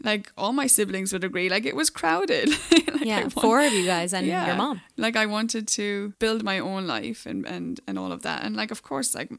like 0.02 0.32
all 0.38 0.54
my 0.54 0.66
siblings 0.66 1.12
would 1.12 1.26
agree 1.26 1.50
like 1.50 1.66
it 1.66 1.76
was 1.76 1.90
crowded 1.90 2.48
like 2.72 3.04
yeah 3.04 3.20
want, 3.20 3.34
four 3.34 3.60
of 3.60 3.74
you 3.74 3.86
guys 3.86 4.14
and 4.14 4.26
yeah, 4.26 4.48
your 4.48 4.56
mom 4.56 4.80
like 4.96 5.18
i 5.18 5.26
wanted 5.26 5.68
to 5.68 6.14
build 6.20 6.42
my 6.42 6.58
own 6.58 6.88
life 6.88 7.26
and 7.26 7.46
and 7.46 7.82
and 7.86 8.00
all 8.00 8.14
of 8.14 8.22
that 8.22 8.46
and 8.46 8.56
like 8.56 8.72
of 8.72 8.82
course 8.82 9.14
like 9.14 9.30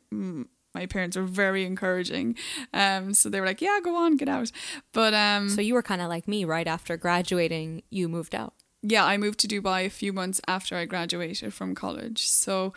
my 0.75 0.87
parents 0.87 1.17
were 1.17 1.25
very 1.25 1.65
encouraging. 1.65 2.37
Um, 2.73 3.15
so 3.15 3.29
they 3.29 3.41
were 3.41 3.47
like, 3.47 3.61
"Yeah, 3.61 3.79
go 3.83 3.97
on, 3.97 4.17
get 4.17 4.29
out." 4.29 4.51
But 4.93 5.15
um, 5.15 5.49
so 5.49 5.61
you 5.61 5.75
were 5.75 5.83
kind 5.83 6.03
of 6.03 6.09
like 6.09 6.29
me. 6.29 6.45
Right 6.45 6.67
after 6.67 6.97
graduating, 6.97 7.83
you 7.91 8.09
moved 8.09 8.35
out. 8.35 8.55
Yeah, 8.83 9.05
I 9.05 9.17
moved 9.19 9.41
to 9.41 9.49
Dubai 9.49 9.85
a 9.85 9.91
few 9.91 10.13
months 10.13 10.41
after 10.47 10.77
I 10.77 10.87
graduated 10.87 11.53
from 11.53 11.75
college. 11.75 12.27
So 12.27 12.73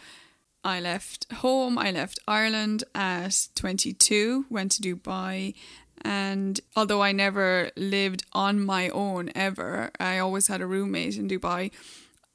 I 0.64 0.80
left 0.80 1.32
home. 1.32 1.78
I 1.78 1.92
left 1.92 2.20
Ireland 2.28 2.84
at 2.94 3.48
22. 3.56 4.46
Went 4.50 4.74
to 4.74 4.82
Dubai. 4.82 5.54
And 6.02 6.60
although 6.76 7.02
I 7.02 7.14
never 7.14 7.72
lived 7.78 8.26
on 8.34 8.66
my 8.66 8.90
own 8.90 9.30
ever, 9.36 9.92
I 10.00 10.20
always 10.20 10.48
had 10.48 10.60
a 10.62 10.68
roommate 10.68 11.18
in 11.18 11.30
Dubai 11.30 11.72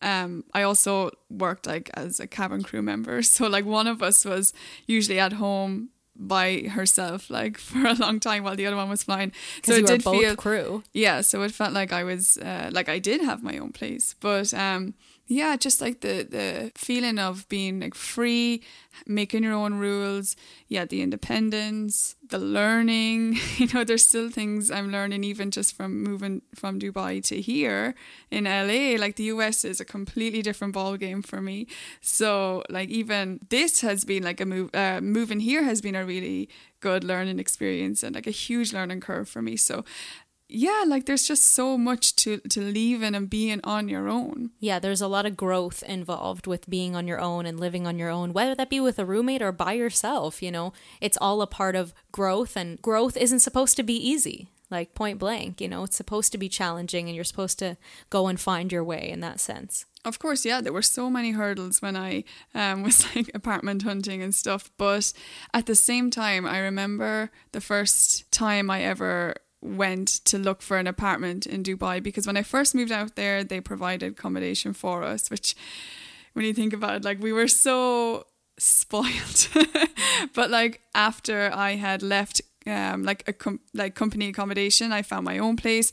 um, 0.02 0.45
I 0.52 0.62
also 0.62 1.11
worked 1.31 1.67
like 1.67 1.90
as 1.95 2.21
a 2.21 2.26
cabin 2.26 2.62
crew 2.62 2.83
member. 2.83 3.23
So 3.28 3.47
like 3.47 3.64
one 3.64 3.87
of 3.87 4.02
us 4.02 4.25
was 4.25 4.52
usually 4.87 5.19
at 5.21 5.35
home 5.35 5.90
by 6.17 6.62
herself 6.71 7.31
like 7.31 7.59
for 7.69 7.87
a 7.87 7.95
long 7.95 8.21
time 8.21 8.43
while 8.43 8.57
the 8.57 8.67
other 8.67 8.76
one 8.76 8.88
was 8.88 9.02
flying. 9.05 9.33
So 9.62 9.75
it 9.75 9.87
did 9.87 10.02
feel 10.02 10.37
crew. 10.37 10.83
Yeah, 10.93 11.21
so 11.21 11.43
it 11.43 11.52
felt 11.52 11.73
like 11.73 11.93
I 11.93 12.05
was 12.05 12.38
uh, 12.38 12.71
like 12.73 12.88
I 12.88 12.99
did 12.99 13.21
have 13.21 13.43
my 13.43 13.59
own 13.59 13.73
place, 13.73 14.14
but 14.21 14.52
um, 14.55 14.95
yeah, 15.30 15.56
just 15.56 15.80
like 15.82 16.00
the 16.00 16.26
the 16.28 16.73
feeling 16.75 17.18
of 17.18 17.47
being 17.50 17.80
like 17.80 17.94
free, 17.94 18.62
making 19.06 19.44
your 19.44 19.52
own 19.52 19.75
rules. 19.75 20.37
Yeah, 20.68 20.87
the 20.87 21.02
independence, 21.02 22.16
the 22.28 22.38
learning. 22.38 23.38
You 23.58 23.66
know, 23.75 23.85
there's 23.85 24.06
still 24.06 24.30
things 24.30 24.70
I'm 24.70 24.90
learning 24.90 25.25
even 25.25 25.50
just 25.50 25.76
from 25.76 26.02
moving 26.02 26.42
from 26.54 26.78
Dubai 26.78 27.23
to 27.25 27.40
here 27.42 27.94
in 28.30 28.44
LA. 28.44 28.97
Like 28.99 29.16
the 29.16 29.25
US 29.25 29.64
is 29.64 29.80
a 29.80 29.85
completely 29.85 30.40
different 30.42 30.73
ball 30.73 30.97
game 30.97 31.23
for 31.23 31.42
me. 31.42 31.66
So 32.00 32.62
like 32.70 32.88
even 32.88 33.40
this 33.50 33.82
has 33.82 34.04
been 34.04 34.23
like 34.23 34.40
a 34.40 34.47
move. 34.47 34.70
Uh, 34.73 35.00
moving 35.02 35.40
here 35.40 35.62
has 35.64 35.82
been 35.82 35.94
a 35.94 36.06
really 36.06 36.49
good 36.80 37.04
learning 37.04 37.38
experience 37.38 38.02
and 38.02 38.14
like 38.14 38.26
a 38.26 38.30
huge 38.30 38.73
learning 38.73 39.00
curve 39.00 39.28
for 39.28 39.42
me. 39.42 39.56
So 39.56 39.85
yeah, 40.49 40.85
like 40.87 41.05
there's 41.05 41.28
just 41.28 41.45
so 41.52 41.76
much 41.76 42.17
to 42.17 42.38
to 42.38 42.61
leaving 42.61 43.14
and 43.14 43.28
being 43.28 43.61
on 43.64 43.88
your 43.88 44.09
own. 44.09 44.50
Yeah, 44.59 44.78
there's 44.78 45.02
a 45.02 45.09
lot 45.09 45.26
of 45.26 45.37
growth 45.37 45.83
involved 45.83 46.47
with 46.47 46.71
being 46.71 46.97
on 46.97 47.07
your 47.07 47.21
own 47.21 47.45
and 47.45 47.61
living 47.61 47.87
on 47.87 47.99
your 47.99 48.09
own, 48.09 48.33
whether 48.33 48.55
that 48.55 48.71
be 48.71 48.81
with 48.81 48.99
a 48.99 49.05
roommate 49.05 49.43
or 49.43 49.52
by 49.52 49.75
yourself, 49.75 50.43
you 50.43 50.50
know. 50.50 50.73
It's 51.02 51.19
all 51.21 51.43
a 51.43 51.47
part 51.47 51.76
of 51.76 51.93
growth 52.12 52.57
and 52.57 52.81
growth 52.81 53.17
isn't 53.17 53.40
supposed 53.40 53.76
to 53.76 53.83
be 53.83 53.97
easy. 53.97 54.49
Like 54.71 54.95
point 54.95 55.19
blank, 55.19 55.61
you 55.61 55.69
know, 55.69 55.85
it's 55.85 55.97
supposed 55.97 56.33
to 56.33 56.38
be 56.38 56.49
challenging 56.49 57.09
and 57.09 57.14
you're 57.14 57.25
supposed 57.25 57.59
to 57.61 57.76
go 58.11 58.26
and 58.26 58.38
find 58.38 58.71
your 58.71 58.85
way 58.85 59.09
in 59.09 59.21
that 59.21 59.40
sense. 59.40 59.87
Of 60.05 60.19
course, 60.19 60.45
yeah, 60.45 60.61
there 60.61 60.73
were 60.73 60.83
so 60.83 61.11
many 61.11 61.33
hurdles 61.33 61.83
when 61.83 61.97
I 61.97 62.25
um, 62.55 62.83
was 62.88 63.05
like 63.14 63.31
apartment 63.35 63.83
hunting 63.83 64.23
and 64.23 64.35
stuff. 64.35 64.71
But 64.78 65.12
at 65.52 65.67
the 65.67 65.75
same 65.75 66.11
time, 66.11 66.47
I 66.47 66.59
remember 66.59 67.31
the 67.52 67.61
first 67.61 68.31
time 68.31 68.71
I 68.71 68.83
ever 68.83 69.35
went 69.61 70.09
to 70.09 70.38
look 70.38 70.62
for 70.62 70.79
an 70.79 70.87
apartment 70.87 71.47
in 71.47 71.62
Dubai 71.62 72.03
because 72.03 72.27
when 72.27 72.37
I 72.37 72.43
first 72.43 72.75
moved 72.75 72.93
out 72.93 73.17
there, 73.17 73.43
they 73.43 73.61
provided 73.61 74.12
accommodation 74.12 74.73
for 74.73 75.03
us, 75.03 75.31
which 75.31 75.57
when 76.35 76.45
you 76.45 76.55
think 76.55 76.73
about 76.73 76.97
it, 76.97 77.05
like 77.05 77.21
we 77.21 77.33
were 77.33 77.49
so 77.49 78.27
spoiled. 78.59 79.49
but 80.35 80.50
like 80.50 80.83
after 80.95 81.50
I 81.53 81.73
had 81.77 82.03
left 82.03 82.41
um 82.67 83.03
like 83.03 83.27
a 83.27 83.33
com- 83.33 83.61
like 83.75 83.95
company 83.95 84.29
accommodation, 84.29 84.93
I 84.93 85.03
found 85.03 85.25
my 85.25 85.38
own 85.38 85.57
place 85.57 85.91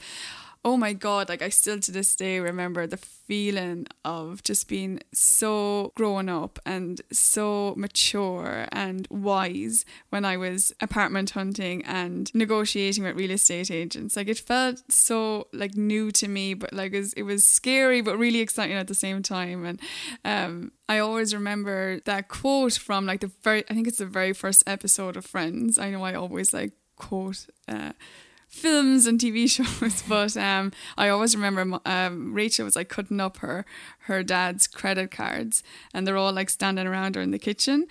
oh 0.66 0.76
my 0.76 0.94
god 0.94 1.30
like 1.30 1.44
i 1.44 1.48
still 1.48 1.80
to 1.80 1.92
this 1.92 2.16
day 2.16 2.40
remember 2.40 2.88
the 2.88 2.98
feeling 2.98 3.86
of 4.04 4.42
just 4.44 4.68
being 4.68 5.00
so 5.14 5.94
grown 5.96 6.28
up 6.28 6.58
and 6.66 7.02
so 7.12 7.74
mature 7.78 8.68
and 8.72 9.08
wise 9.12 9.86
when 10.10 10.26
i 10.26 10.36
was 10.36 10.74
apartment 10.82 11.30
hunting 11.30 11.84
and 11.86 12.34
negotiating 12.34 13.04
with 13.04 13.16
real 13.16 13.32
estate 13.32 13.70
agents 13.70 14.18
like 14.18 14.28
it 14.28 14.40
felt 14.40 14.82
so 14.92 15.48
like 15.54 15.76
new 15.76 16.12
to 16.12 16.28
me 16.28 16.56
but 16.56 16.74
like 16.74 16.94
it 16.94 17.00
was, 17.00 17.14
it 17.14 17.24
was 17.24 17.44
scary 17.46 18.02
but 18.02 18.18
really 18.18 18.40
exciting 18.40 18.76
at 18.76 18.88
the 18.88 18.96
same 18.96 19.22
time 19.22 19.64
and 19.64 19.80
um 20.26 20.72
I 20.88 21.00
always 21.00 21.34
remember 21.34 22.00
that 22.06 22.28
quote 22.28 22.74
from 22.74 23.08
like 23.08 23.22
the 23.22 23.32
very 23.44 23.64
I 23.70 23.74
think 23.74 23.88
it's 23.88 23.98
the 23.98 24.06
very 24.06 24.34
first 24.34 24.64
episode 24.68 25.18
of 25.18 25.26
Friends. 25.26 25.80
I 25.80 25.90
know 25.90 26.04
I 26.04 26.14
always 26.14 26.54
like 26.54 26.74
quote 26.96 27.48
uh 27.68 27.94
films 28.56 29.06
and 29.06 29.20
TV 29.20 29.50
shows. 29.82 30.02
But 30.04 30.38
um, 30.38 30.72
I 30.98 31.10
always 31.10 31.36
remember 31.36 31.80
um, 31.86 32.34
Rachel 32.34 32.66
was 32.66 32.76
like 32.76 32.90
cutting 32.90 33.20
up 33.20 33.38
her 33.38 33.66
her 34.08 34.24
dad's 34.24 34.68
credit 34.68 35.12
cards, 35.12 35.64
and 35.94 36.08
they're 36.08 36.18
all 36.18 36.34
like 36.34 36.50
standing 36.50 36.88
around 36.88 37.16
her 37.16 37.22
in 37.22 37.32
the 37.32 37.40
kitchen, 37.40 37.88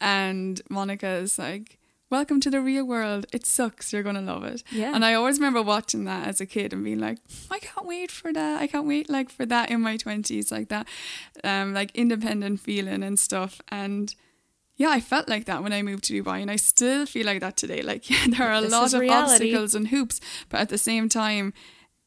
and 0.00 0.60
Monica 0.68 1.08
is 1.08 1.38
like. 1.38 1.74
Welcome 2.10 2.40
to 2.40 2.48
the 2.48 2.62
real 2.62 2.86
world. 2.86 3.26
It 3.34 3.44
sucks. 3.44 3.92
You're 3.92 4.02
gonna 4.02 4.22
love 4.22 4.42
it. 4.42 4.62
Yeah. 4.72 4.94
And 4.94 5.04
I 5.04 5.12
always 5.12 5.38
remember 5.38 5.60
watching 5.60 6.04
that 6.04 6.26
as 6.26 6.40
a 6.40 6.46
kid 6.46 6.72
and 6.72 6.82
being 6.82 7.00
like, 7.00 7.18
I 7.50 7.58
can't 7.58 7.84
wait 7.86 8.10
for 8.10 8.32
that. 8.32 8.62
I 8.62 8.66
can't 8.66 8.86
wait 8.86 9.10
like 9.10 9.28
for 9.28 9.44
that 9.44 9.70
in 9.70 9.82
my 9.82 9.98
twenties, 9.98 10.50
like 10.50 10.70
that, 10.70 10.88
um, 11.44 11.74
like 11.74 11.90
independent 11.94 12.60
feeling 12.60 13.02
and 13.02 13.18
stuff. 13.18 13.60
And 13.68 14.14
yeah, 14.78 14.88
I 14.90 15.00
felt 15.00 15.28
like 15.28 15.44
that 15.46 15.62
when 15.62 15.72
I 15.74 15.82
moved 15.82 16.04
to 16.04 16.22
Dubai, 16.22 16.40
and 16.40 16.50
I 16.50 16.56
still 16.56 17.04
feel 17.04 17.26
like 17.26 17.40
that 17.40 17.56
today. 17.56 17.82
Like, 17.82 18.08
yeah, 18.12 18.24
there 18.28 18.48
are 18.48 18.54
a 18.54 18.60
This 18.62 18.72
lot 18.72 18.94
of 18.94 19.00
reality. 19.00 19.32
obstacles 19.52 19.74
and 19.74 19.88
hoops, 19.88 20.20
but 20.48 20.60
at 20.60 20.68
the 20.70 20.78
same 20.78 21.08
time, 21.08 21.52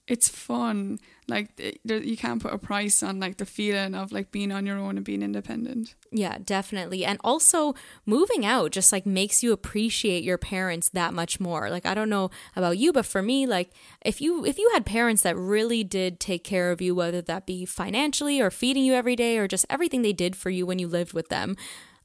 it's 0.07 0.27
fun. 0.27 0.97
Like, 1.27 1.49
eh, 1.59 1.71
th- 1.87 2.03
you 2.03 2.17
can't 2.17 2.41
put 2.41 2.53
a 2.53 2.57
price 2.57 3.01
on 3.03 3.19
like 3.19 3.37
the 3.37 3.45
feeling 3.45 3.93
of 3.95 4.11
like 4.11 4.31
being 4.31 4.51
on 4.51 4.65
your 4.65 4.77
own 4.77 4.97
and 4.97 5.05
being 5.05 5.21
independent. 5.21 5.95
Yeah, 6.11 6.37
definitely. 6.43 7.05
And 7.05 7.19
also 7.23 7.75
moving 8.05 8.45
out 8.45 8.71
just 8.71 8.91
like 8.91 9.05
makes 9.05 9.41
you 9.43 9.53
appreciate 9.53 10.23
your 10.25 10.37
parents 10.37 10.89
that 10.89 11.13
much 11.13 11.39
more. 11.39 11.69
Like 11.69 11.85
I 11.85 11.93
don't 11.93 12.09
know 12.09 12.31
about 12.55 12.77
you, 12.77 12.91
but 12.91 13.05
for 13.05 13.21
me, 13.21 13.45
like 13.45 13.71
if 14.03 14.19
you 14.19 14.43
if 14.45 14.57
you 14.57 14.69
had 14.73 14.85
parents 14.85 15.21
that 15.21 15.37
really 15.37 15.83
did 15.85 16.19
take 16.19 16.43
care 16.43 16.71
of 16.71 16.81
you, 16.81 16.93
whether 16.95 17.21
that 17.21 17.45
be 17.45 17.63
financially 17.65 18.41
or 18.41 18.49
feeding 18.51 18.83
you 18.83 18.93
every 18.93 19.15
day 19.15 19.37
or 19.37 19.47
just 19.47 19.65
everything 19.69 20.01
they 20.01 20.13
did 20.13 20.35
for 20.35 20.49
you 20.49 20.65
when 20.65 20.79
you 20.79 20.87
lived 20.87 21.13
with 21.13 21.29
them, 21.29 21.55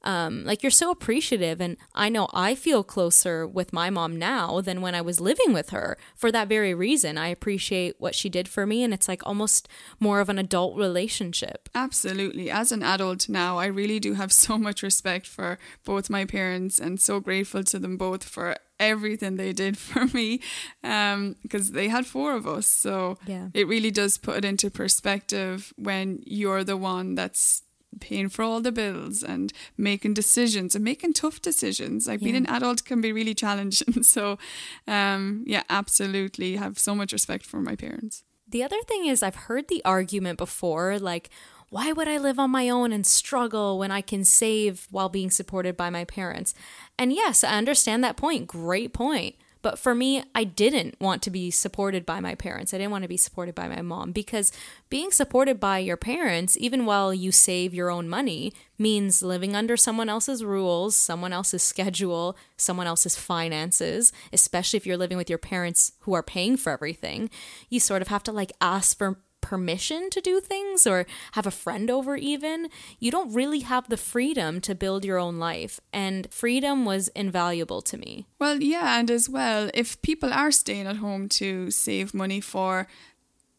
um, 0.04 0.44
like 0.44 0.62
you're 0.62 0.70
so 0.70 0.90
appreciative 0.90 1.60
and 1.60 1.76
i 1.94 2.08
know 2.08 2.28
i 2.32 2.54
feel 2.54 2.84
closer 2.84 3.46
with 3.46 3.72
my 3.72 3.90
mom 3.90 4.16
now 4.18 4.60
than 4.60 4.80
when 4.80 4.94
i 4.94 5.00
was 5.00 5.20
living 5.20 5.52
with 5.52 5.70
her 5.70 5.96
for 6.14 6.30
that 6.30 6.48
very 6.48 6.72
reason 6.74 7.18
i 7.18 7.28
appreciate 7.28 7.94
what 7.98 8.14
she 8.14 8.28
did 8.28 8.46
for 8.48 8.66
me 8.66 8.82
and 8.84 8.94
it's 8.94 9.08
like 9.08 9.26
almost 9.26 9.68
more 9.98 10.20
of 10.20 10.28
an 10.28 10.38
adult 10.38 10.76
relationship 10.76 11.68
Absolutely. 11.74 12.50
As 12.50 12.72
an 12.72 12.82
adult 12.82 13.28
now, 13.28 13.58
I 13.58 13.66
really 13.66 14.00
do 14.00 14.14
have 14.14 14.32
so 14.46 14.56
much 14.58 14.82
respect 14.82 15.26
for 15.26 15.58
both 15.84 16.08
my 16.10 16.24
parents 16.24 16.78
and 16.78 17.00
so 17.00 17.20
grateful 17.20 17.62
to 17.64 17.78
them 17.78 17.96
both 17.96 18.24
for 18.24 18.56
everything 18.80 19.36
they 19.36 19.52
did 19.52 19.76
for 19.88 20.06
me 20.06 20.40
um 20.84 21.36
because 21.42 21.72
they 21.72 21.88
had 21.88 22.06
four 22.06 22.34
of 22.34 22.46
us 22.46 22.66
so 22.66 23.18
Yeah. 23.26 23.48
it 23.54 23.66
really 23.66 23.90
does 23.90 24.18
put 24.18 24.36
it 24.38 24.44
into 24.44 24.70
perspective 24.70 25.72
when 25.76 26.22
you're 26.26 26.64
the 26.64 26.76
one 26.76 27.14
that's 27.14 27.62
paying 28.00 28.28
for 28.28 28.42
all 28.42 28.60
the 28.60 28.72
bills 28.72 29.22
and 29.22 29.52
making 29.76 30.14
decisions 30.14 30.74
and 30.74 30.84
making 30.84 31.12
tough 31.12 31.40
decisions 31.40 32.06
like 32.06 32.20
being 32.20 32.34
Yeah. 32.34 32.40
an 32.40 32.46
adult 32.56 32.84
can 32.84 33.00
be 33.00 33.12
really 33.12 33.34
challenging 33.34 34.02
so 34.14 34.38
um 34.86 35.44
yeah 35.46 35.62
absolutely 35.70 36.56
have 36.56 36.78
so 36.78 36.94
much 36.94 37.12
respect 37.12 37.44
for 37.46 37.60
my 37.60 37.76
parents 37.76 38.22
The 38.48 38.62
other 38.62 38.82
thing 38.86 39.06
is, 39.12 39.22
I've 39.22 39.46
heard 39.48 39.66
the 39.68 39.82
argument 39.84 40.38
before 40.38 40.98
like, 41.00 41.30
why 41.68 41.90
would 41.92 42.06
I 42.06 42.18
live 42.18 42.38
on 42.38 42.50
my 42.50 42.68
own 42.70 42.92
and 42.92 43.04
struggle 43.04 43.76
when 43.80 43.90
I 43.90 44.02
can 44.02 44.24
save 44.24 44.86
while 44.90 45.08
being 45.08 45.30
supported 45.32 45.76
by 45.76 45.90
my 45.90 46.04
parents? 46.04 46.54
And 46.96 47.12
yes, 47.12 47.42
I 47.42 47.58
understand 47.58 48.04
that 48.04 48.16
point. 48.16 48.46
Great 48.46 48.92
point. 48.92 49.34
But 49.62 49.78
for 49.78 49.94
me, 49.94 50.22
I 50.34 50.44
didn't 50.44 51.00
want 51.00 51.22
to 51.22 51.30
be 51.30 51.50
supported 51.50 52.06
by 52.06 52.20
my 52.20 52.34
parents. 52.34 52.72
I 52.72 52.78
didn't 52.78 52.92
want 52.92 53.02
to 53.02 53.08
be 53.08 53.16
supported 53.16 53.54
by 53.54 53.68
my 53.68 53.82
mom 53.82 54.12
because 54.12 54.52
being 54.90 55.10
supported 55.10 55.58
by 55.58 55.78
your 55.78 55.96
parents, 55.96 56.56
even 56.58 56.86
while 56.86 57.12
you 57.12 57.32
save 57.32 57.74
your 57.74 57.90
own 57.90 58.08
money, 58.08 58.52
means 58.78 59.22
living 59.22 59.56
under 59.56 59.76
someone 59.76 60.08
else's 60.08 60.44
rules, 60.44 60.94
someone 60.94 61.32
else's 61.32 61.62
schedule, 61.62 62.36
someone 62.56 62.86
else's 62.86 63.16
finances, 63.16 64.12
especially 64.32 64.76
if 64.76 64.86
you're 64.86 64.96
living 64.96 65.16
with 65.16 65.30
your 65.30 65.38
parents 65.38 65.92
who 66.00 66.12
are 66.12 66.22
paying 66.22 66.56
for 66.56 66.70
everything. 66.70 67.30
You 67.68 67.80
sort 67.80 68.02
of 68.02 68.08
have 68.08 68.22
to 68.24 68.32
like 68.32 68.52
ask 68.60 68.96
for 68.96 69.18
permission 69.46 70.10
to 70.10 70.20
do 70.20 70.40
things 70.40 70.88
or 70.88 71.06
have 71.32 71.46
a 71.46 71.52
friend 71.52 71.88
over 71.88 72.16
even 72.16 72.68
you 72.98 73.12
don't 73.12 73.32
really 73.32 73.60
have 73.60 73.88
the 73.88 73.96
freedom 73.96 74.60
to 74.60 74.74
build 74.74 75.04
your 75.04 75.18
own 75.18 75.38
life. 75.38 75.78
And 75.92 76.26
freedom 76.32 76.84
was 76.84 77.06
invaluable 77.08 77.80
to 77.82 77.96
me. 77.96 78.26
Well, 78.40 78.60
yeah, 78.60 78.98
and 78.98 79.08
as 79.08 79.28
well, 79.28 79.70
if 79.72 80.02
people 80.02 80.32
are 80.32 80.50
staying 80.50 80.88
at 80.88 80.96
home 80.96 81.28
to 81.40 81.70
save 81.70 82.12
money 82.12 82.40
for 82.40 82.88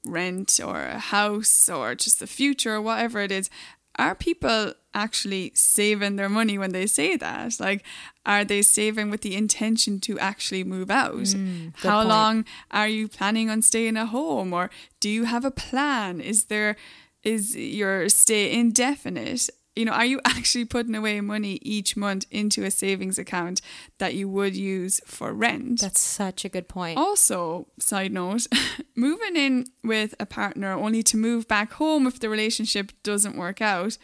rent 0.06 0.60
or 0.64 0.82
a 0.84 1.00
house 1.00 1.70
or 1.70 1.96
just 1.96 2.20
the 2.20 2.28
future 2.28 2.76
or 2.76 2.82
whatever 2.82 3.22
it 3.22 3.32
is, 3.32 3.50
are 3.98 4.16
people 4.16 4.74
actually 4.94 5.52
saving 5.56 6.16
their 6.16 6.30
money 6.30 6.58
when 6.58 6.72
they 6.72 6.88
say 6.88 7.16
that? 7.18 7.60
Like, 7.60 7.84
are 8.26 8.44
they 8.46 8.62
saving 8.62 9.10
with 9.10 9.22
the 9.22 9.36
intention 9.36 10.00
to 10.02 10.18
actually 10.20 10.64
move 10.64 10.90
out? 10.90 11.28
Hmm, 11.30 11.70
How 11.76 11.98
point. 12.00 12.10
long 12.10 12.46
are 12.72 12.88
you 12.88 13.08
planning 13.08 13.50
on 13.50 13.62
staying 13.62 13.98
at 13.98 14.08
home? 14.08 14.54
Or 14.54 14.70
do 15.00 15.10
you 15.10 15.26
have 15.26 15.46
a 15.46 15.52
plan? 15.52 16.22
Is 16.22 16.46
there 16.46 16.76
is 17.24 17.56
your 17.56 18.08
stay 18.10 18.52
indefinite? 18.58 19.50
You 19.78 19.86
know, 19.86 19.92
are 19.94 20.06
you 20.06 20.20
actually 20.26 20.66
putting 20.66 20.96
away 20.96 21.22
money 21.22 21.60
each 21.62 21.96
month 21.96 22.26
into 22.32 22.64
a 22.66 22.72
savings 22.72 23.18
account 23.20 23.62
that 24.00 24.16
you 24.16 24.28
would 24.28 24.56
use 24.56 25.00
for 25.06 25.34
rent? 25.34 25.82
that's 25.82 26.02
such 26.02 26.44
a 26.46 26.50
good 26.50 26.68
point 26.68 26.98
Also, 26.98 27.68
side 27.80 28.12
note, 28.12 28.48
moving 28.96 29.36
in 29.36 29.66
with 29.84 30.16
a 30.20 30.26
partner 30.26 30.72
only 30.74 31.04
to 31.04 31.16
move 31.18 31.48
back 31.48 31.74
home 31.74 32.08
if 32.08 32.20
the 32.20 32.30
relationship 32.30 32.92
doesn't 33.04 33.38
work 33.38 33.62
out 33.62 33.98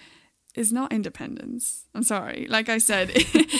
is 0.55 0.71
not 0.71 0.93
independence. 0.93 1.85
I'm 1.95 2.03
sorry. 2.03 2.45
Like 2.49 2.69
I 2.69 2.77
said, 2.77 3.11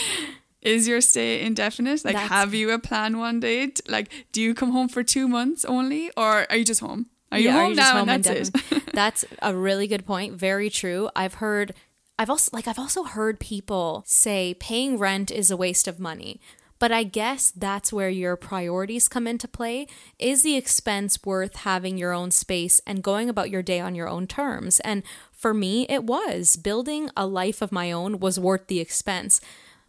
is 0.61 0.87
your 0.87 1.01
stay 1.01 1.41
indefinite? 1.41 2.05
Like, 2.05 2.13
That's- 2.13 2.29
have 2.29 2.53
you 2.53 2.71
a 2.71 2.79
plan 2.79 3.17
one 3.17 3.39
day? 3.39 3.71
Like, 3.87 4.11
do 4.31 4.41
you 4.41 4.53
come 4.53 4.71
home 4.71 4.87
for 4.87 5.03
two 5.03 5.27
months 5.27 5.65
only, 5.65 6.11
or 6.15 6.45
are 6.49 6.57
you 6.57 6.63
just 6.65 6.79
home? 6.81 7.07
Are 7.31 7.39
you 7.39 7.45
Yeah, 7.49 7.53
home 7.63 7.75
just 7.75 7.91
now 7.93 7.97
home 7.97 8.07
that's 8.07 8.27
it? 8.27 8.93
that's 8.93 9.25
a 9.41 9.55
really 9.55 9.87
good 9.87 10.05
point. 10.05 10.35
Very 10.35 10.69
true. 10.69 11.09
I've 11.15 11.35
heard 11.35 11.73
I've 12.17 12.29
also 12.29 12.49
like 12.53 12.67
I've 12.67 12.79
also 12.79 13.03
heard 13.03 13.39
people 13.39 14.03
say 14.05 14.55
paying 14.59 14.97
rent 14.97 15.31
is 15.31 15.49
a 15.49 15.57
waste 15.57 15.87
of 15.87 15.99
money. 15.99 16.39
But 16.79 16.91
I 16.91 17.03
guess 17.03 17.49
that's 17.49 17.93
where 17.93 18.09
your 18.09 18.35
priorities 18.35 19.07
come 19.07 19.25
into 19.25 19.47
play. 19.47 19.87
Is 20.19 20.43
the 20.43 20.57
expense 20.57 21.17
worth 21.23 21.57
having 21.57 21.97
your 21.97 22.11
own 22.11 22.29
space 22.29 22.81
and 22.85 23.01
going 23.01 23.29
about 23.29 23.49
your 23.49 23.61
day 23.61 23.79
on 23.79 23.95
your 23.95 24.09
own 24.09 24.27
terms? 24.27 24.81
And 24.81 25.03
for 25.31 25.53
me, 25.53 25.85
it 25.87 26.03
was. 26.03 26.57
Building 26.57 27.09
a 27.15 27.25
life 27.25 27.61
of 27.61 27.71
my 27.71 27.91
own 27.91 28.19
was 28.19 28.37
worth 28.37 28.67
the 28.67 28.81
expense. 28.81 29.39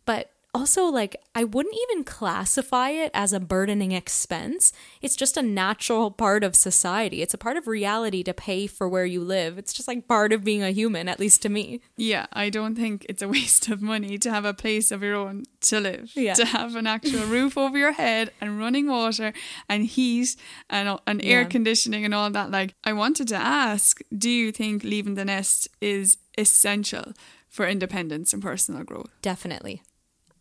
But 0.07 0.31
also, 0.54 0.84
like, 0.84 1.16
I 1.34 1.42
wouldn't 1.44 1.75
even 1.90 2.04
classify 2.04 2.90
it 2.90 3.11
as 3.12 3.32
a 3.32 3.40
burdening 3.40 3.90
expense. 3.92 4.73
It's 5.02 5.16
just 5.16 5.37
a 5.37 5.42
natural 5.42 6.11
part 6.12 6.44
of 6.44 6.54
society. 6.54 7.23
It's 7.23 7.34
a 7.34 7.38
part 7.38 7.56
of 7.56 7.66
reality 7.66 8.23
to 8.23 8.32
pay 8.32 8.66
for 8.68 8.88
where 8.88 9.04
you 9.04 9.20
live. 9.23 9.58
It's 9.58 9.73
just 9.73 9.88
like 9.88 10.06
part 10.06 10.32
of 10.32 10.44
being 10.44 10.62
a 10.62 10.70
human, 10.70 11.08
at 11.08 11.18
least 11.18 11.42
to 11.42 11.49
me. 11.49 11.80
Yeah, 11.96 12.26
I 12.32 12.50
don't 12.50 12.76
think 12.76 13.04
it's 13.08 13.20
a 13.23 13.28
waste 13.37 13.68
of 13.68 13.82
money 13.82 14.16
to 14.18 14.30
have 14.30 14.44
a 14.44 14.54
place 14.54 14.90
of 14.92 15.02
your 15.02 15.16
own 15.16 15.42
to 15.62 15.80
live, 15.80 16.12
Yeah. 16.14 16.34
to 16.34 16.44
have 16.44 16.76
an 16.76 16.87
actual 16.87 17.26
roof 17.26 17.58
over 17.58 17.76
your 17.76 17.92
head 17.92 18.30
and 18.40 18.58
running 18.58 18.87
water 18.87 19.32
and 19.68 19.84
heat 19.87 20.37
and, 20.70 20.99
and 21.06 21.25
air 21.25 21.42
Yeah. 21.42 21.49
conditioning 21.49 22.04
and 22.04 22.14
all 22.14 22.30
that. 22.30 22.50
Like, 22.50 22.75
I 22.84 22.92
wanted 22.92 23.28
to 23.28 23.37
ask 23.37 24.00
do 24.16 24.30
you 24.30 24.52
think 24.52 24.84
leaving 24.84 25.14
the 25.16 25.25
nest 25.25 25.68
is 25.80 26.16
essential 26.38 27.12
for 27.49 27.66
independence 27.66 28.32
and 28.32 28.42
personal 28.42 28.84
growth? 28.84 29.11
Definitely. 29.23 29.82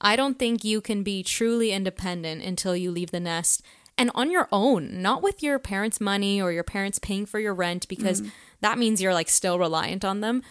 I 0.03 0.15
don't 0.15 0.37
think 0.37 0.63
you 0.63 0.81
can 0.81 1.01
be 1.01 1.23
truly 1.23 1.71
independent 1.71 2.43
until 2.43 2.75
you 2.75 2.91
leave 2.91 3.11
the 3.11 3.19
nest 3.19 3.63
and 3.97 4.11
on 4.15 4.31
your 4.31 4.47
own, 4.51 5.01
not 5.01 5.21
with 5.21 5.43
your 5.43 5.59
parents' 5.59 6.01
money 6.01 6.41
or 6.41 6.51
your 6.51 6.63
parents 6.63 6.99
paying 6.99 7.25
for 7.25 7.39
your 7.39 7.53
rent, 7.53 7.87
because 7.87 8.21
mm. 8.21 8.31
that 8.61 8.77
means 8.77 9.01
you're 9.01 9.13
like 9.13 9.29
still 9.29 9.59
reliant 9.59 10.03
on 10.03 10.21
them. 10.21 10.41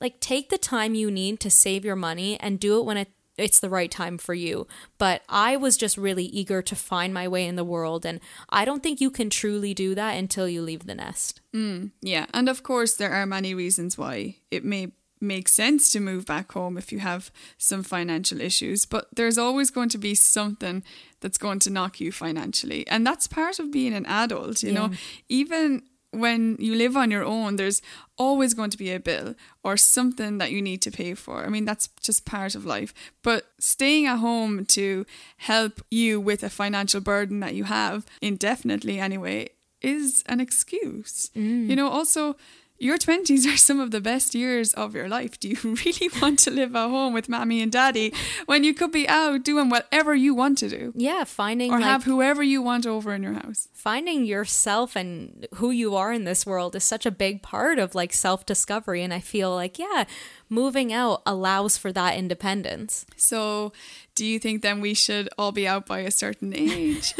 Like, 0.00 0.20
take 0.20 0.50
the 0.50 0.58
time 0.58 0.94
you 0.94 1.10
need 1.10 1.40
to 1.40 1.50
save 1.50 1.84
your 1.84 1.96
money 1.96 2.38
and 2.40 2.60
do 2.60 2.78
it 2.78 2.84
when 2.84 2.96
it, 2.96 3.08
it's 3.38 3.60
the 3.60 3.70
right 3.70 3.90
time 3.90 4.18
for 4.18 4.34
you. 4.34 4.66
But 4.98 5.22
I 5.28 5.56
was 5.56 5.76
just 5.76 5.96
really 5.96 6.24
eager 6.24 6.60
to 6.62 6.76
find 6.76 7.14
my 7.14 7.28
way 7.28 7.46
in 7.46 7.56
the 7.56 7.64
world, 7.64 8.04
and 8.04 8.20
I 8.48 8.64
don't 8.64 8.82
think 8.82 9.00
you 9.00 9.10
can 9.10 9.30
truly 9.30 9.72
do 9.74 9.94
that 9.94 10.12
until 10.12 10.48
you 10.48 10.62
leave 10.62 10.86
the 10.86 10.94
nest. 10.94 11.40
Mm, 11.54 11.92
yeah, 12.00 12.26
and 12.34 12.48
of 12.48 12.62
course, 12.62 12.94
there 12.94 13.12
are 13.12 13.26
many 13.26 13.54
reasons 13.54 13.96
why 13.96 14.36
it 14.50 14.64
may 14.64 14.92
make 15.20 15.48
sense 15.48 15.90
to 15.92 16.00
move 16.00 16.26
back 16.26 16.52
home 16.52 16.76
if 16.76 16.92
you 16.92 16.98
have 16.98 17.30
some 17.58 17.82
financial 17.82 18.40
issues, 18.40 18.84
but 18.84 19.08
there's 19.14 19.38
always 19.38 19.70
going 19.70 19.88
to 19.88 19.98
be 19.98 20.14
something 20.14 20.82
that's 21.20 21.38
going 21.38 21.58
to 21.60 21.70
knock 21.70 22.00
you 22.00 22.12
financially. 22.12 22.86
And 22.88 23.06
that's 23.06 23.26
part 23.26 23.58
of 23.58 23.72
being 23.72 23.94
an 23.94 24.06
adult, 24.06 24.62
you 24.62 24.72
know, 24.72 24.90
even 25.28 25.82
when 26.10 26.56
you 26.58 26.74
live 26.74 26.96
on 26.96 27.10
your 27.10 27.24
own, 27.24 27.56
there's 27.56 27.82
always 28.16 28.54
going 28.54 28.70
to 28.70 28.78
be 28.78 28.92
a 28.92 29.00
bill 29.00 29.34
or 29.62 29.76
something 29.76 30.38
that 30.38 30.50
you 30.50 30.62
need 30.62 30.80
to 30.82 30.90
pay 30.90 31.14
for. 31.14 31.44
I 31.44 31.48
mean, 31.48 31.64
that's 31.64 31.88
just 32.00 32.24
part 32.24 32.54
of 32.54 32.64
life. 32.64 32.94
But 33.22 33.46
staying 33.58 34.06
at 34.06 34.18
home 34.18 34.64
to 34.66 35.04
help 35.38 35.80
you 35.90 36.20
with 36.20 36.42
a 36.42 36.50
financial 36.50 37.00
burden 37.00 37.40
that 37.40 37.54
you 37.54 37.64
have, 37.64 38.06
indefinitely 38.22 38.98
anyway, 38.98 39.50
is 39.82 40.22
an 40.26 40.40
excuse. 40.40 41.30
Mm. 41.36 41.68
You 41.68 41.76
know, 41.76 41.88
also, 41.88 42.36
your 42.78 42.98
20s 42.98 43.46
are 43.52 43.56
some 43.56 43.80
of 43.80 43.90
the 43.90 44.00
best 44.00 44.34
years 44.34 44.72
of 44.74 44.94
your 44.94 45.08
life. 45.08 45.38
Do 45.40 45.48
you 45.48 45.56
really 45.84 46.10
want 46.20 46.38
to 46.40 46.50
live 46.50 46.74
at 46.76 46.88
home 46.88 47.12
with 47.14 47.28
mommy 47.28 47.62
and 47.62 47.72
daddy 47.72 48.12
when 48.46 48.64
you 48.64 48.74
could 48.74 48.92
be 48.92 49.08
out 49.08 49.44
doing 49.44 49.68
whatever 49.68 50.14
you 50.14 50.34
want 50.34 50.58
to 50.58 50.68
do? 50.68 50.92
Yeah, 50.96 51.24
finding 51.24 51.70
Or 51.72 51.80
like, 51.80 51.84
have 51.84 52.04
whoever 52.04 52.42
you 52.42 52.62
want 52.62 52.86
over 52.86 53.14
in 53.14 53.22
your 53.22 53.34
house. 53.34 53.68
finding 53.72 54.24
yourself 54.24 54.96
and 54.96 55.46
who 55.54 55.70
you 55.70 55.94
are 55.96 56.12
in 56.12 56.24
this 56.24 56.44
world 56.44 56.76
is 56.76 56.84
such 56.84 57.06
a 57.06 57.10
big 57.10 57.42
part 57.42 57.78
of 57.78 57.94
like 57.94 58.12
self 58.12 58.44
discovery. 58.46 59.02
And 59.02 59.12
I 59.14 59.20
feel 59.20 59.54
like, 59.54 59.78
yeah, 59.78 60.04
moving 60.48 60.92
out 60.92 61.22
allows 61.26 61.76
for 61.76 61.92
that 61.92 62.16
independence. 62.16 63.06
So, 63.16 63.72
do 64.14 64.24
you 64.24 64.38
think 64.38 64.62
then 64.62 64.80
we 64.80 64.94
should 64.94 65.28
all 65.36 65.52
be 65.52 65.68
out 65.68 65.84
by 65.86 66.00
a 66.00 66.10
certain 66.10 66.54
age? 66.56 67.14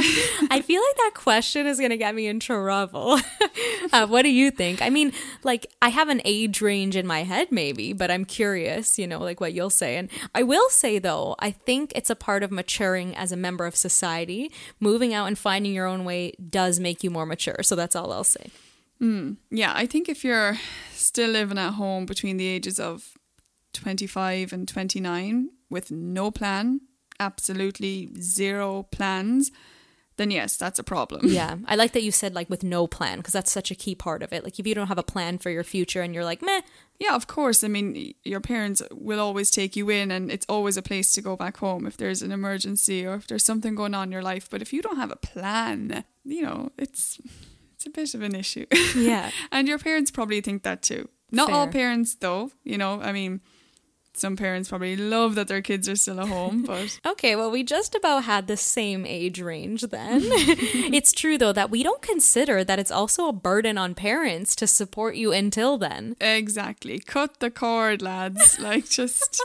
I 0.50 0.62
feel 0.62 0.80
like 0.80 0.96
that 0.96 1.12
question 1.14 1.66
is 1.66 1.78
going 1.78 1.90
to 1.90 1.96
get 1.96 2.14
me 2.14 2.26
in 2.26 2.40
trouble. 2.40 3.20
uh, 3.92 4.06
what 4.06 4.22
do 4.22 4.30
you 4.30 4.50
think? 4.50 4.80
I 4.80 4.88
mean, 4.88 5.12
like, 5.44 5.66
I 5.82 5.90
have 5.90 6.08
an 6.08 6.22
age 6.24 6.62
range 6.62 6.96
in 6.96 7.06
my 7.06 7.22
head, 7.24 7.52
maybe, 7.52 7.92
but 7.92 8.10
I'm 8.10 8.24
curious, 8.24 8.98
you 8.98 9.06
know, 9.06 9.18
like 9.18 9.40
what 9.40 9.52
you'll 9.52 9.68
say. 9.68 9.96
And 9.96 10.08
I 10.34 10.42
will 10.42 10.70
say, 10.70 10.98
though, 10.98 11.36
I 11.38 11.50
think 11.50 11.92
it's 11.94 12.10
a 12.10 12.16
part 12.16 12.42
of 12.42 12.50
maturing 12.50 13.14
as 13.14 13.30
a 13.30 13.36
member 13.36 13.66
of 13.66 13.76
society. 13.76 14.50
Moving 14.80 15.12
out 15.12 15.26
and 15.26 15.38
finding 15.38 15.74
your 15.74 15.86
own 15.86 16.04
way 16.04 16.32
does 16.48 16.80
make 16.80 17.04
you 17.04 17.10
more 17.10 17.26
mature. 17.26 17.62
So 17.62 17.76
that's 17.76 17.94
all 17.94 18.10
I'll 18.10 18.24
say. 18.24 18.50
Mm. 19.00 19.36
yeah, 19.50 19.72
I 19.74 19.86
think 19.86 20.08
if 20.08 20.24
you're 20.24 20.58
still 20.92 21.30
living 21.30 21.58
at 21.58 21.72
home 21.72 22.06
between 22.06 22.36
the 22.38 22.46
ages 22.46 22.80
of 22.80 23.12
25 23.74 24.52
and 24.52 24.66
29 24.66 25.50
with 25.68 25.90
no 25.90 26.30
plan, 26.30 26.80
absolutely 27.20 28.10
zero 28.20 28.84
plans, 28.84 29.50
then 30.16 30.30
yes, 30.30 30.56
that's 30.56 30.78
a 30.78 30.82
problem. 30.82 31.22
Yeah, 31.24 31.56
I 31.66 31.76
like 31.76 31.92
that 31.92 32.02
you 32.02 32.10
said 32.10 32.34
like 32.34 32.48
with 32.48 32.64
no 32.64 32.86
plan 32.86 33.18
because 33.18 33.34
that's 33.34 33.52
such 33.52 33.70
a 33.70 33.74
key 33.74 33.94
part 33.94 34.22
of 34.22 34.32
it. 34.32 34.44
Like 34.44 34.58
if 34.58 34.66
you 34.66 34.74
don't 34.74 34.86
have 34.86 34.98
a 34.98 35.02
plan 35.02 35.38
for 35.38 35.50
your 35.50 35.64
future 35.64 36.00
and 36.00 36.14
you're 36.14 36.24
like, 36.24 36.40
meh, 36.40 36.62
Yeah, 36.98 37.14
of 37.14 37.26
course. 37.26 37.62
I 37.62 37.68
mean, 37.68 38.14
your 38.24 38.40
parents 38.40 38.82
will 38.90 39.20
always 39.20 39.50
take 39.50 39.76
you 39.76 39.90
in, 39.90 40.10
and 40.10 40.30
it's 40.30 40.46
always 40.48 40.78
a 40.78 40.82
place 40.82 41.12
to 41.12 41.20
go 41.20 41.36
back 41.36 41.58
home 41.58 41.86
if 41.86 41.96
there's 41.98 42.22
an 42.22 42.32
emergency 42.32 43.04
or 43.06 43.14
if 43.16 43.26
there's 43.26 43.44
something 43.44 43.74
going 43.74 43.94
on 43.94 44.08
in 44.08 44.12
your 44.12 44.22
life. 44.22 44.48
But 44.50 44.62
if 44.62 44.72
you 44.72 44.80
don't 44.80 44.96
have 44.96 45.10
a 45.10 45.16
plan, 45.16 46.04
you 46.24 46.42
know, 46.42 46.72
it's 46.78 47.20
it's 47.86 47.94
a 47.94 48.00
bit 48.00 48.14
of 48.14 48.22
an 48.22 48.34
issue. 48.34 48.66
yeah, 48.96 49.30
and 49.52 49.68
your 49.68 49.78
parents 49.78 50.10
probably 50.10 50.40
think 50.40 50.62
that 50.64 50.82
too. 50.82 51.08
Not 51.30 51.50
all 51.52 51.68
parents, 51.68 52.14
though. 52.14 52.50
You 52.64 52.78
know, 52.78 53.00
I 53.02 53.10
mean, 53.12 53.40
some 54.14 54.36
parents 54.36 54.68
probably 54.68 54.96
love 54.96 55.34
that 55.34 55.48
their 55.48 55.60
kids 55.60 55.88
are 55.88 55.96
still 55.96 56.20
at 56.20 56.28
home, 56.28 56.62
but 56.66 57.00
Okay, 57.04 57.34
well, 57.36 57.50
we 57.50 57.62
just 57.64 57.94
about 57.94 58.24
had 58.24 58.46
the 58.46 58.56
same 58.56 59.04
age 59.04 59.40
range 59.40 59.82
then. 59.82 60.20
it's 60.24 61.12
true, 61.12 61.36
though, 61.36 61.52
that 61.52 61.70
we 61.70 61.82
don't 61.82 62.00
consider 62.02 62.64
that 62.64 62.78
it's 62.78 62.90
also 62.92 63.26
a 63.28 63.32
burden 63.32 63.76
on 63.76 63.94
parents 63.94 64.54
to 64.56 64.66
support 64.66 65.16
you 65.16 65.32
until 65.32 65.76
then. 65.78 66.16
exactly. 66.20 66.98
Cut 67.00 67.40
the 67.40 67.50
cord, 67.50 68.00
lads. 68.02 68.58
Like, 68.60 68.88
just 68.88 69.44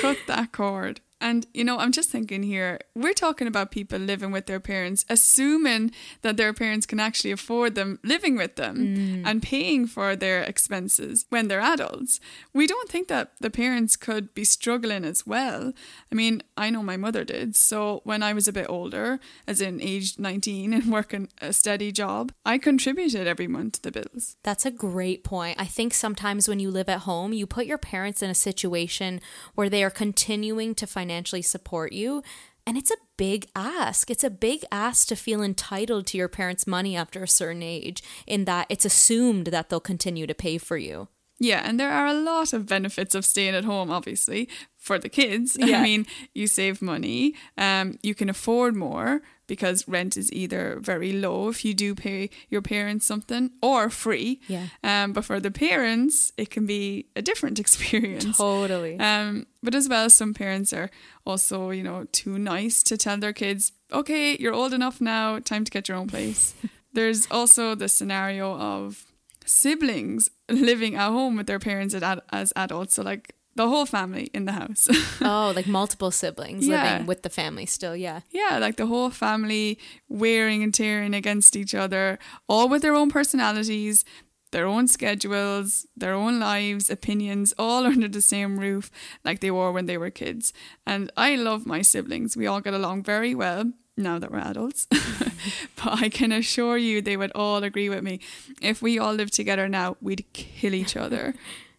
cut 0.00 0.18
that 0.26 0.52
cord. 0.52 1.00
And, 1.26 1.44
you 1.52 1.64
know, 1.64 1.76
I'm 1.78 1.90
just 1.90 2.08
thinking 2.08 2.44
here, 2.44 2.78
we're 2.94 3.12
talking 3.12 3.48
about 3.48 3.72
people 3.72 3.98
living 3.98 4.30
with 4.30 4.46
their 4.46 4.60
parents, 4.60 5.04
assuming 5.08 5.90
that 6.22 6.36
their 6.36 6.52
parents 6.52 6.86
can 6.86 7.00
actually 7.00 7.32
afford 7.32 7.74
them 7.74 7.98
living 8.04 8.36
with 8.36 8.54
them 8.54 8.76
mm. 8.76 9.22
and 9.26 9.42
paying 9.42 9.88
for 9.88 10.14
their 10.14 10.42
expenses 10.44 11.26
when 11.28 11.48
they're 11.48 11.60
adults. 11.60 12.20
We 12.54 12.68
don't 12.68 12.88
think 12.88 13.08
that 13.08 13.32
the 13.40 13.50
parents 13.50 13.96
could 13.96 14.34
be 14.34 14.44
struggling 14.44 15.04
as 15.04 15.26
well. 15.26 15.72
I 16.12 16.14
mean, 16.14 16.44
I 16.56 16.70
know 16.70 16.84
my 16.84 16.96
mother 16.96 17.24
did. 17.24 17.56
So 17.56 18.02
when 18.04 18.22
I 18.22 18.32
was 18.32 18.46
a 18.46 18.52
bit 18.52 18.66
older, 18.68 19.18
as 19.48 19.60
in 19.60 19.82
aged 19.82 20.20
19 20.20 20.72
and 20.72 20.92
working 20.92 21.28
a 21.42 21.52
steady 21.52 21.90
job, 21.90 22.30
I 22.44 22.56
contributed 22.56 23.26
every 23.26 23.48
month 23.48 23.82
to 23.82 23.82
the 23.82 23.90
bills. 23.90 24.36
That's 24.44 24.64
a 24.64 24.70
great 24.70 25.24
point. 25.24 25.60
I 25.60 25.64
think 25.64 25.92
sometimes 25.92 26.46
when 26.46 26.60
you 26.60 26.70
live 26.70 26.88
at 26.88 27.00
home, 27.00 27.32
you 27.32 27.48
put 27.48 27.66
your 27.66 27.78
parents 27.78 28.22
in 28.22 28.30
a 28.30 28.34
situation 28.34 29.20
where 29.56 29.68
they 29.68 29.82
are 29.82 29.90
continuing 29.90 30.76
to 30.76 30.86
financially 30.86 31.15
support 31.42 31.92
you. 31.92 32.22
And 32.66 32.76
it's 32.76 32.90
a 32.90 32.96
big 33.16 33.46
ask. 33.54 34.10
It's 34.10 34.24
a 34.24 34.30
big 34.30 34.64
ask 34.72 35.06
to 35.08 35.16
feel 35.16 35.40
entitled 35.40 36.06
to 36.08 36.18
your 36.18 36.28
parents' 36.28 36.66
money 36.66 36.96
after 36.96 37.22
a 37.22 37.28
certain 37.28 37.62
age, 37.62 38.02
in 38.26 38.44
that 38.46 38.66
it's 38.68 38.84
assumed 38.84 39.46
that 39.48 39.68
they'll 39.68 39.78
continue 39.78 40.26
to 40.26 40.34
pay 40.34 40.58
for 40.58 40.76
you. 40.76 41.08
Yeah, 41.38 41.62
and 41.64 41.78
there 41.78 41.90
are 41.90 42.06
a 42.06 42.14
lot 42.14 42.52
of 42.52 42.66
benefits 42.66 43.14
of 43.14 43.24
staying 43.24 43.54
at 43.54 43.64
home, 43.64 43.90
obviously, 43.90 44.48
for 44.78 44.98
the 44.98 45.08
kids. 45.08 45.56
Yeah. 45.66 45.80
I 45.80 45.82
mean, 45.82 46.06
you 46.32 46.46
save 46.46 46.80
money, 46.80 47.34
um, 47.58 47.98
you 48.02 48.14
can 48.14 48.30
afford 48.30 48.76
more 48.76 49.20
because 49.48 49.86
rent 49.88 50.16
is 50.16 50.32
either 50.32 50.78
very 50.80 51.12
low 51.12 51.48
if 51.48 51.64
you 51.64 51.74
do 51.74 51.94
pay 51.94 52.30
your 52.48 52.62
parents 52.62 53.06
something 53.06 53.50
or 53.62 53.90
free. 53.90 54.40
Yeah. 54.48 54.66
Um, 54.84 55.12
but 55.12 55.24
for 55.24 55.40
the 55.40 55.50
parents, 55.50 56.32
it 56.36 56.50
can 56.50 56.66
be 56.66 57.06
a 57.16 57.22
different 57.22 57.58
experience. 57.64 58.38
Totally. 58.38 58.98
Um, 58.98 59.46
but 59.62 59.74
as 59.74 59.88
well, 59.88 60.08
some 60.10 60.34
parents 60.34 60.72
are 60.72 60.90
also, 61.24 61.70
you 61.70 61.82
know, 61.82 62.06
too 62.12 62.38
nice 62.38 62.82
to 62.84 62.96
tell 62.96 63.18
their 63.18 63.32
kids, 63.32 63.72
okay, 63.92 64.36
you're 64.38 64.54
old 64.54 64.72
enough 64.72 65.00
now, 65.00 65.38
time 65.40 65.64
to 65.64 65.70
get 65.70 65.88
your 65.88 65.96
own 65.98 66.08
place. 66.08 66.54
There's 66.92 67.26
also 67.30 67.74
the 67.74 67.88
scenario 67.88 68.56
of 68.56 69.04
siblings 69.46 70.28
living 70.50 70.94
at 70.96 71.08
home 71.10 71.36
with 71.36 71.46
their 71.46 71.58
parents 71.58 71.94
as 71.94 72.52
adults. 72.56 72.94
So, 72.96 73.02
like, 73.02 73.34
the 73.54 73.68
whole 73.68 73.86
family 73.86 74.28
in 74.34 74.44
the 74.44 74.52
house. 74.52 74.86
oh, 75.22 75.52
like 75.56 75.66
multiple 75.66 76.10
siblings 76.10 76.66
Yeah. 76.68 76.92
living 76.92 77.06
with 77.06 77.22
the 77.22 77.30
family 77.30 77.64
still. 77.66 77.96
Yeah. 77.96 78.20
yeah, 78.30 78.58
like 78.58 78.76
the 78.76 78.86
whole 78.86 79.08
family 79.10 79.78
wearing 80.10 80.62
and 80.62 80.74
tearing 80.74 81.14
against 81.14 81.56
each 81.56 81.74
other, 81.74 82.18
all 82.48 82.68
with 82.68 82.82
their 82.82 82.94
own 82.94 83.10
personalities, 83.10 84.04
their 84.52 84.66
own 84.66 84.86
schedules, 84.88 85.86
their 85.96 86.12
own 86.12 86.38
lives, 86.38 86.90
opinions, 86.90 87.54
all 87.58 87.86
under 87.92 88.08
the 88.08 88.20
same 88.20 88.60
roof, 88.60 88.90
like 89.24 89.40
they 89.40 89.50
were 89.50 89.72
when 89.72 89.86
they 89.86 89.96
were 89.96 90.10
kids. 90.10 90.52
And 90.86 91.10
I 91.16 91.36
love 91.36 91.64
my 91.66 91.80
siblings. 91.80 92.36
We 92.36 92.46
all 92.46 92.60
get 92.60 92.74
along 92.74 93.04
very 93.04 93.34
well 93.34 93.72
now 93.96 94.18
that 94.18 94.30
we're 94.30 94.38
adults. 94.38 94.86
but 94.90 96.02
I 96.02 96.08
can 96.08 96.32
assure 96.32 96.76
you 96.76 97.00
they 97.00 97.16
would 97.16 97.32
all 97.34 97.62
agree 97.62 97.88
with 97.88 98.02
me. 98.02 98.20
If 98.60 98.82
we 98.82 98.98
all 98.98 99.14
lived 99.14 99.32
together 99.32 99.68
now, 99.68 99.96
we'd 100.00 100.24
kill 100.32 100.74
each 100.74 100.96
other. 100.96 101.34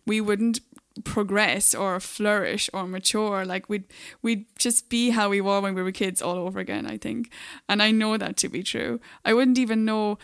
we 0.07 0.21
wouldn't 0.21 0.61
progress 1.03 1.75
or 1.75 1.99
flourish 1.99 2.71
or 2.73 2.87
mature 2.87 3.45
like 3.45 3.69
we'd 3.69 3.83
we'd 4.23 4.45
just 4.57 4.89
be 4.89 5.11
how 5.11 5.29
we 5.29 5.39
were 5.39 5.61
when 5.61 5.75
we 5.75 5.83
were 5.83 5.91
kids 5.91 6.23
all 6.23 6.37
over 6.37 6.59
again 6.59 6.87
i 6.87 6.97
think 6.97 7.29
and 7.69 7.83
i 7.83 7.91
know 7.91 8.17
that 8.17 8.35
to 8.35 8.49
be 8.49 8.63
true 8.63 8.99
i 9.23 9.31
wouldn't 9.31 9.59
even 9.59 9.85
know 9.85 10.17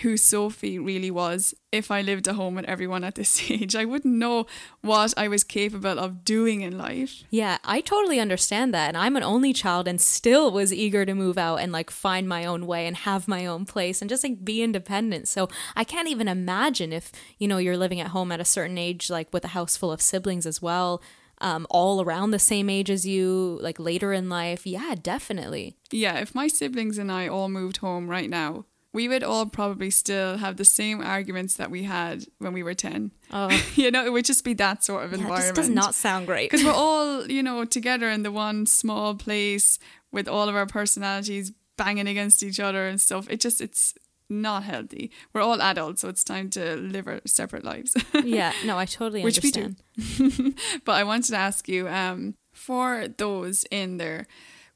who 0.00 0.16
Sophie 0.16 0.78
really 0.78 1.10
was 1.10 1.54
if 1.72 1.90
I 1.90 2.02
lived 2.02 2.26
at 2.26 2.34
home 2.34 2.56
with 2.56 2.64
everyone 2.64 3.04
at 3.04 3.14
this 3.14 3.50
age. 3.50 3.74
I 3.76 3.84
wouldn't 3.84 4.14
know 4.14 4.46
what 4.80 5.14
I 5.16 5.28
was 5.28 5.44
capable 5.44 5.98
of 5.98 6.24
doing 6.24 6.62
in 6.62 6.76
life. 6.76 7.22
Yeah, 7.30 7.58
I 7.64 7.80
totally 7.80 8.18
understand 8.18 8.74
that. 8.74 8.88
And 8.88 8.96
I'm 8.96 9.16
an 9.16 9.22
only 9.22 9.52
child 9.52 9.86
and 9.86 10.00
still 10.00 10.50
was 10.50 10.72
eager 10.72 11.04
to 11.04 11.14
move 11.14 11.38
out 11.38 11.56
and 11.56 11.72
like 11.72 11.90
find 11.90 12.28
my 12.28 12.44
own 12.44 12.66
way 12.66 12.86
and 12.86 12.96
have 12.96 13.28
my 13.28 13.46
own 13.46 13.64
place 13.64 14.00
and 14.00 14.08
just 14.08 14.24
like 14.24 14.44
be 14.44 14.62
independent. 14.62 15.28
So 15.28 15.48
I 15.76 15.84
can't 15.84 16.08
even 16.08 16.28
imagine 16.28 16.92
if, 16.92 17.12
you 17.38 17.46
know, 17.46 17.58
you're 17.58 17.76
living 17.76 18.00
at 18.00 18.08
home 18.08 18.32
at 18.32 18.40
a 18.40 18.44
certain 18.44 18.78
age, 18.78 19.10
like 19.10 19.32
with 19.32 19.44
a 19.44 19.48
house 19.48 19.76
full 19.76 19.92
of 19.92 20.02
siblings 20.02 20.46
as 20.46 20.60
well. 20.60 21.02
Um, 21.42 21.66
all 21.70 22.02
around 22.02 22.32
the 22.32 22.38
same 22.38 22.68
age 22.68 22.90
as 22.90 23.06
you, 23.06 23.58
like 23.62 23.80
later 23.80 24.12
in 24.12 24.28
life. 24.28 24.66
Yeah, 24.66 24.94
definitely. 25.02 25.74
Yeah, 25.90 26.18
if 26.18 26.34
my 26.34 26.48
siblings 26.48 26.98
and 26.98 27.10
I 27.10 27.28
all 27.28 27.48
moved 27.48 27.78
home 27.78 28.10
right 28.10 28.28
now, 28.28 28.66
we 28.92 29.06
would 29.08 29.22
all 29.22 29.46
probably 29.46 29.90
still 29.90 30.38
have 30.38 30.56
the 30.56 30.64
same 30.64 31.00
arguments 31.00 31.54
that 31.56 31.70
we 31.70 31.84
had 31.84 32.24
when 32.38 32.52
we 32.52 32.62
were 32.62 32.74
10. 32.74 33.12
Oh. 33.32 33.48
you 33.76 33.90
know, 33.90 34.04
it 34.04 34.12
would 34.12 34.24
just 34.24 34.44
be 34.44 34.54
that 34.54 34.82
sort 34.82 35.04
of 35.04 35.12
Yeah, 35.12 35.18
environment. 35.18 35.54
this 35.56 35.66
does 35.66 35.74
not 35.74 35.94
sound 35.94 36.26
great. 36.26 36.50
Because 36.50 36.64
we're 36.64 36.72
all, 36.86 37.30
you 37.30 37.42
know, 37.42 37.64
together 37.64 38.08
in 38.10 38.22
the 38.24 38.32
one 38.32 38.66
small 38.66 39.14
place 39.14 39.78
with 40.10 40.26
all 40.28 40.48
of 40.48 40.56
our 40.56 40.66
personalities 40.66 41.52
banging 41.76 42.08
against 42.08 42.42
each 42.42 42.58
other 42.58 42.86
and 42.88 43.00
stuff. 43.00 43.28
It 43.30 43.40
just, 43.40 43.60
it's 43.60 43.94
not 44.28 44.64
healthy. 44.64 45.10
We're 45.32 45.40
all 45.42 45.60
adults, 45.62 46.02
so 46.02 46.08
it's 46.08 46.24
time 46.24 46.50
to 46.50 46.74
live 46.76 47.06
our 47.06 47.20
separate 47.26 47.64
lives. 47.64 47.96
yeah, 48.24 48.52
no, 48.64 48.76
I 48.76 48.86
totally 48.86 49.22
Which 49.22 49.40
we 49.42 49.50
do. 49.52 49.74
understand. 49.96 50.58
but 50.84 50.92
I 50.92 51.04
wanted 51.04 51.30
to 51.30 51.36
ask 51.36 51.68
you, 51.68 51.88
um, 51.88 52.34
for 52.52 53.06
those 53.08 53.64
in 53.70 53.96
their, 53.98 54.26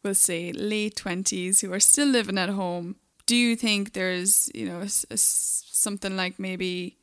we'll 0.03 0.15
say, 0.15 0.53
late 0.53 0.95
20s 0.97 1.61
who 1.63 1.73
are 1.73 1.81
still 1.81 2.09
living 2.09 2.39
at 2.39 2.49
home, 2.49 2.97
do 3.27 3.37
you 3.37 3.57
think 3.57 3.93
there's, 3.93 4.51
you 4.55 4.67
know, 4.67 4.81
s- 4.81 5.07
s- 5.11 5.65
something 5.73 6.17
like 6.17 6.39
maybe 6.39 6.99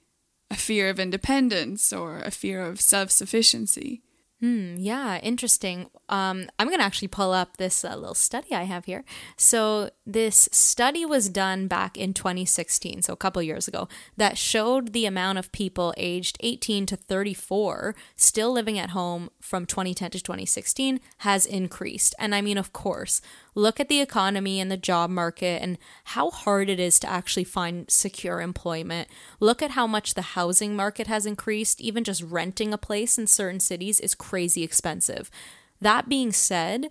a 0.49 0.55
fear 0.55 0.89
of 0.89 0.99
independence 0.99 1.93
or 1.93 2.19
a 2.19 2.31
fear 2.31 2.61
of 2.61 2.79
self 2.81 3.11
sufficiency? 3.11 4.01
Hmm, 4.41 4.73
yeah, 4.79 5.19
interesting. 5.19 5.91
Um, 6.09 6.49
I'm 6.57 6.65
going 6.67 6.79
to 6.79 6.83
actually 6.83 7.09
pull 7.09 7.31
up 7.31 7.57
this 7.57 7.85
uh, 7.85 7.95
little 7.95 8.15
study 8.15 8.55
I 8.55 8.63
have 8.63 8.85
here. 8.85 9.03
So, 9.37 9.91
this 10.03 10.49
study 10.51 11.05
was 11.05 11.29
done 11.29 11.67
back 11.67 11.95
in 11.95 12.15
2016, 12.15 13.03
so 13.03 13.13
a 13.13 13.17
couple 13.17 13.43
years 13.43 13.67
ago, 13.67 13.87
that 14.17 14.39
showed 14.39 14.93
the 14.93 15.05
amount 15.05 15.37
of 15.37 15.51
people 15.51 15.93
aged 15.95 16.37
18 16.39 16.87
to 16.87 16.95
34 16.95 17.93
still 18.15 18.51
living 18.51 18.79
at 18.79 18.89
home 18.89 19.29
from 19.39 19.67
2010 19.67 20.09
to 20.09 20.19
2016 20.19 20.99
has 21.19 21.45
increased. 21.45 22.15
And 22.17 22.33
I 22.33 22.41
mean, 22.41 22.57
of 22.57 22.73
course, 22.73 23.21
look 23.55 23.79
at 23.79 23.89
the 23.89 24.01
economy 24.01 24.59
and 24.59 24.71
the 24.71 24.77
job 24.77 25.09
market 25.09 25.61
and 25.61 25.77
how 26.05 26.29
hard 26.31 26.69
it 26.69 26.79
is 26.79 26.99
to 26.99 27.09
actually 27.09 27.43
find 27.43 27.89
secure 27.89 28.41
employment. 28.41 29.07
Look 29.39 29.61
at 29.61 29.71
how 29.71 29.87
much 29.87 30.13
the 30.13 30.21
housing 30.21 30.75
market 30.75 31.07
has 31.07 31.25
increased. 31.25 31.81
Even 31.81 32.03
just 32.03 32.23
renting 32.23 32.73
a 32.73 32.77
place 32.77 33.17
in 33.17 33.27
certain 33.27 33.59
cities 33.59 33.99
is 33.99 34.15
crazy 34.15 34.63
expensive. 34.63 35.29
That 35.79 36.07
being 36.07 36.31
said, 36.31 36.89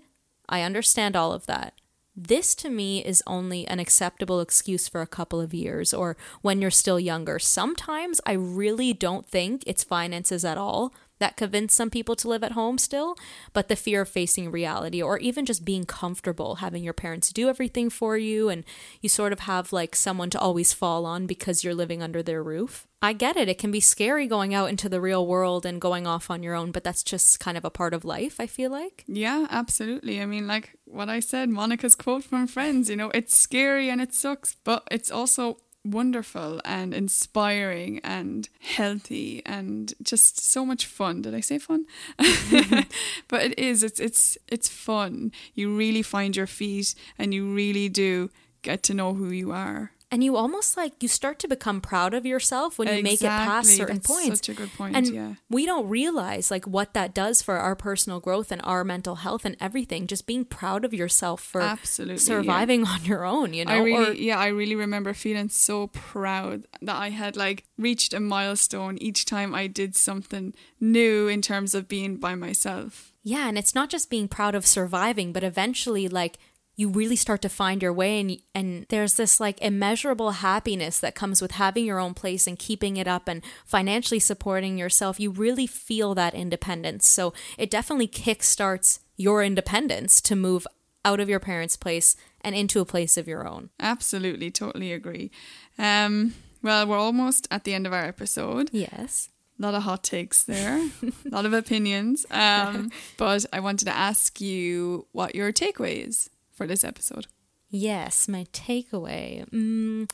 I 0.49 0.63
understand 0.63 1.17
all 1.17 1.33
of 1.33 1.47
that. 1.47 1.75
This 2.17 2.55
to 2.57 2.69
me 2.69 3.05
is 3.05 3.23
only 3.27 3.67
an 3.67 3.79
acceptable 3.79 4.41
excuse 4.41 4.89
for 4.89 5.01
a 5.01 5.07
couple 5.07 5.41
of 5.41 5.55
years 5.55 5.95
or 5.95 6.17
when 6.43 6.61
you're 6.61 6.71
still 6.71 7.01
younger. 7.01 7.39
Sometimes 7.39 8.21
I 8.27 8.33
really 8.33 8.93
don't 8.93 9.27
think 9.27 9.63
it's 9.67 9.85
finances 9.85 10.45
at 10.45 10.59
all 10.59 10.93
that 11.21 11.37
convince 11.37 11.73
some 11.73 11.91
people 11.91 12.17
to 12.17 12.29
live 12.29 12.43
at 12.43 12.53
home 12.53 12.79
still, 12.79 13.17
but 13.53 13.69
the 13.69 13.77
fear 13.77 14.01
of 14.01 14.09
facing 14.09 14.51
reality 14.51 15.01
or 15.01 15.19
even 15.19 15.47
just 15.47 15.65
being 15.65 15.85
comfortable 15.85 16.57
having 16.57 16.83
your 16.83 16.93
parents 16.93 17.33
do 17.33 17.49
everything 17.49 17.89
for 17.89 18.17
you 18.17 18.49
and 18.49 18.65
you 19.01 19.09
sort 19.09 19.33
of 19.33 19.41
have 19.41 19.73
like 19.73 19.95
someone 19.95 20.31
to 20.31 20.41
always 20.41 20.73
fall 20.73 21.07
on 21.07 21.27
because 21.27 21.63
you're 21.63 21.75
living 21.75 22.03
under 22.03 22.23
their 22.23 22.43
roof. 22.43 22.89
I 23.03 23.15
get 23.15 23.37
it. 23.37 23.49
It 23.49 23.59
can 23.59 23.71
be 23.71 23.81
scary 23.81 24.27
going 24.27 24.53
out 24.53 24.69
into 24.69 24.89
the 24.89 25.01
real 25.01 25.27
world 25.27 25.65
and 25.65 25.81
going 25.81 26.07
off 26.07 26.31
on 26.31 26.43
your 26.43 26.55
own, 26.55 26.71
but 26.71 26.85
that's 26.85 27.03
just 27.03 27.41
kind 27.41 27.57
of 27.57 27.65
a 27.65 27.71
part 27.71 27.95
of 27.95 28.05
life, 28.05 28.39
I 28.39 28.47
feel 28.47 28.71
like. 28.71 29.05
Yeah, 29.07 29.47
absolutely. 29.51 30.21
I 30.21 30.27
mean, 30.27 30.47
like 30.47 30.77
what 30.85 31.09
I 31.09 31.21
said, 31.21 31.49
Monica's 31.49 31.97
quote 31.97 32.25
from 32.25 32.47
Friends, 32.47 32.91
you 32.91 32.97
know, 32.97 33.11
it's 33.15 33.37
scary 33.37 33.89
and 33.89 34.03
it 34.03 34.13
sucks, 34.13 34.57
but 34.65 34.87
it's 34.91 35.11
also 35.11 35.59
wonderful 35.85 36.61
and 36.65 36.93
inspiring 36.93 38.01
and 38.05 38.49
healthy 38.61 39.43
and 39.47 39.95
just 40.03 40.41
so 40.41 40.65
much 40.67 40.87
fun. 40.87 41.23
Did 41.23 41.35
I 41.35 41.41
say 41.41 41.59
fun? 41.59 41.87
Mm-hmm. 42.19 42.81
but 43.29 43.43
it 43.43 43.59
is. 43.59 43.83
It's 43.83 44.01
it's 44.01 44.39
it's 44.49 44.69
fun. 44.69 45.33
You 45.55 45.75
really 45.77 46.03
find 46.03 46.37
your 46.37 46.47
feet 46.47 46.95
and 47.19 47.33
you 47.33 47.53
really 47.53 47.89
do 47.89 48.31
get 48.63 48.83
to 48.85 48.95
know 48.95 49.15
who 49.15 49.31
you 49.31 49.53
are. 49.53 49.93
And 50.13 50.25
you 50.25 50.37
almost 50.37 50.77
like 50.77 51.03
you 51.03 51.09
start 51.09 51.39
to 51.41 51.49
become 51.49 51.81
proud 51.81 52.15
of 52.15 52.27
yourself 52.27 52.79
when 52.79 52.89
you 52.89 53.03
make 53.03 53.23
it 53.23 53.27
past 53.27 53.71
certain 53.77 53.97
That's 53.97 54.07
points. 54.09 54.41
Such 54.41 54.49
a 54.49 54.55
good 54.55 54.73
point. 54.75 54.97
and 54.97 55.07
yeah. 55.07 55.35
we 55.49 55.67
don't 55.67 55.89
realize 55.89 56.51
like 56.51 56.67
what 56.67 56.95
that 56.95 57.15
does 57.15 57.43
for 57.43 57.59
our 57.59 57.77
personal 57.77 58.19
growth 58.19 58.51
and 58.51 58.61
our 58.65 58.83
mental 58.83 59.17
health 59.17 59.45
and 59.45 59.57
everything. 59.61 60.09
Just 60.09 60.27
being 60.27 60.45
proud 60.45 60.85
of 60.85 60.93
yourself 60.93 61.41
for 61.41 61.61
Absolutely, 61.61 62.15
yeah. 62.15 62.21
surviving 62.21 62.87
on 62.87 63.05
your 63.05 63.25
own, 63.25 63.55
you 63.55 63.65
know. 63.65 63.73
I 63.73 63.79
really, 63.79 64.11
or 64.11 64.13
yeah, 64.15 64.39
I 64.39 64.49
really 64.49 64.75
remember 64.75 65.15
feeling 65.15 65.49
so 65.49 65.87
proud 65.87 66.67
that 66.83 66.97
I 66.97 67.11
had 67.11 67.37
like 67.37 67.67
reached 67.79 68.13
a 68.13 68.21
milestone 68.21 68.99
each 68.99 69.25
time 69.25 69.55
I 69.55 69.69
did 69.69 69.95
something 69.95 70.55
new 70.81 71.29
in 71.29 71.41
terms 71.41 71.75
of 71.75 71.87
being 71.87 72.17
by 72.17 72.35
myself. 72.35 73.13
Yeah, 73.23 73.49
and 73.49 73.59
it's 73.59 73.75
not 73.75 73.91
just 73.91 74.11
being 74.11 74.29
proud 74.29 74.55
of 74.55 74.67
surviving, 74.67 75.33
but 75.33 75.45
eventually 75.45 76.09
like 76.09 76.39
you 76.81 76.89
really 76.89 77.15
start 77.15 77.43
to 77.43 77.49
find 77.51 77.83
your 77.83 77.93
way 77.93 78.19
and 78.19 78.39
and 78.55 78.87
there's 78.89 79.15
this 79.15 79.39
like 79.39 79.61
immeasurable 79.61 80.31
happiness 80.31 80.99
that 80.99 81.15
comes 81.15 81.43
with 81.43 81.53
having 81.53 81.85
your 81.85 81.99
own 81.99 82.15
place 82.15 82.47
and 82.47 82.59
keeping 82.59 82.97
it 82.97 83.07
up 83.07 83.29
and 83.29 83.43
financially 83.67 84.19
supporting 84.19 84.79
yourself. 84.79 85.21
You 85.21 85.31
really 85.31 85.67
feel 85.67 86.15
that 86.15 86.35
independence. 86.35 87.07
So 87.07 87.35
it 87.59 87.71
definitely 87.71 88.09
kickstarts 88.09 89.01
your 89.19 89.45
independence 89.45 90.23
to 90.23 90.35
move 90.35 90.67
out 91.05 91.21
of 91.21 91.29
your 91.29 91.39
parents' 91.39 91.77
place 91.77 92.17
and 92.41 92.55
into 92.55 92.81
a 92.81 92.87
place 92.87 93.19
of 93.19 93.29
your 93.29 93.47
own. 93.47 93.69
Absolutely, 93.79 94.51
totally 94.51 94.91
agree. 94.91 95.31
Um, 95.79 96.35
well, 96.63 96.87
we're 96.87 96.97
almost 96.97 97.47
at 97.51 97.65
the 97.65 97.75
end 97.75 97.87
of 97.87 97.93
our 97.93 98.05
episode. 98.05 98.71
Yes. 98.73 99.29
A 99.59 99.63
lot 99.63 99.75
of 99.75 99.83
hot 99.83 100.03
takes 100.03 100.45
there, 100.45 100.79
a 101.03 101.13
lot 101.29 101.45
of 101.45 101.53
opinions. 101.53 102.25
Um, 102.31 102.91
but 103.19 103.45
I 103.53 103.61
wanted 103.61 103.85
to 103.85 103.95
ask 103.95 104.41
you 104.41 105.07
what 105.13 105.35
your 105.35 105.53
takeaway 105.53 106.09
is 106.09 106.31
for 106.61 106.67
this 106.67 106.85
episode. 106.85 107.27
Yes, 107.71 108.29
my 108.29 108.45
takeaway. 108.53 109.49
Mm, 109.49 110.13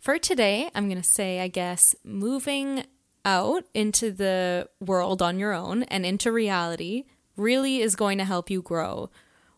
for 0.00 0.16
today, 0.16 0.70
I'm 0.74 0.88
going 0.88 1.02
to 1.02 1.06
say, 1.06 1.40
I 1.40 1.48
guess, 1.48 1.94
moving 2.02 2.84
out 3.22 3.64
into 3.74 4.10
the 4.10 4.70
world 4.80 5.20
on 5.20 5.38
your 5.38 5.52
own 5.52 5.82
and 5.82 6.06
into 6.06 6.32
reality 6.32 7.04
really 7.36 7.82
is 7.82 7.96
going 7.96 8.16
to 8.16 8.24
help 8.24 8.48
you 8.48 8.62
grow. 8.62 9.10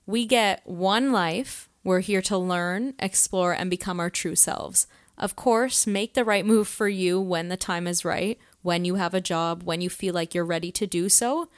We 0.04 0.26
get 0.26 0.62
one 0.66 1.12
life. 1.12 1.68
We're 1.84 2.00
here 2.00 2.22
to 2.22 2.36
learn, 2.36 2.94
explore, 2.98 3.52
and 3.52 3.70
become 3.70 4.00
our 4.00 4.10
true 4.10 4.34
selves. 4.34 4.88
Of 5.16 5.36
course, 5.36 5.86
make 5.86 6.14
the 6.14 6.24
right 6.24 6.44
move 6.44 6.66
for 6.66 6.88
you 6.88 7.20
when 7.20 7.50
the 7.50 7.56
time 7.56 7.86
is 7.86 8.04
right, 8.04 8.36
when 8.62 8.84
you 8.84 8.96
have 8.96 9.14
a 9.14 9.20
job, 9.20 9.62
when 9.62 9.80
you 9.80 9.90
feel 9.90 10.12
like 10.12 10.34
you're 10.34 10.44
ready 10.44 10.72
to 10.72 10.88
do 10.88 11.08
so. 11.08 11.48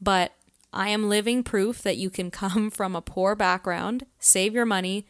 But 0.00 0.32
I 0.74 0.88
am 0.88 1.08
living 1.08 1.42
proof 1.42 1.82
that 1.82 1.96
you 1.96 2.10
can 2.10 2.30
come 2.42 2.70
from 2.70 2.94
a 2.94 3.00
poor 3.00 3.34
background, 3.34 4.06
save 4.18 4.54
your 4.54 4.66
money, 4.66 5.06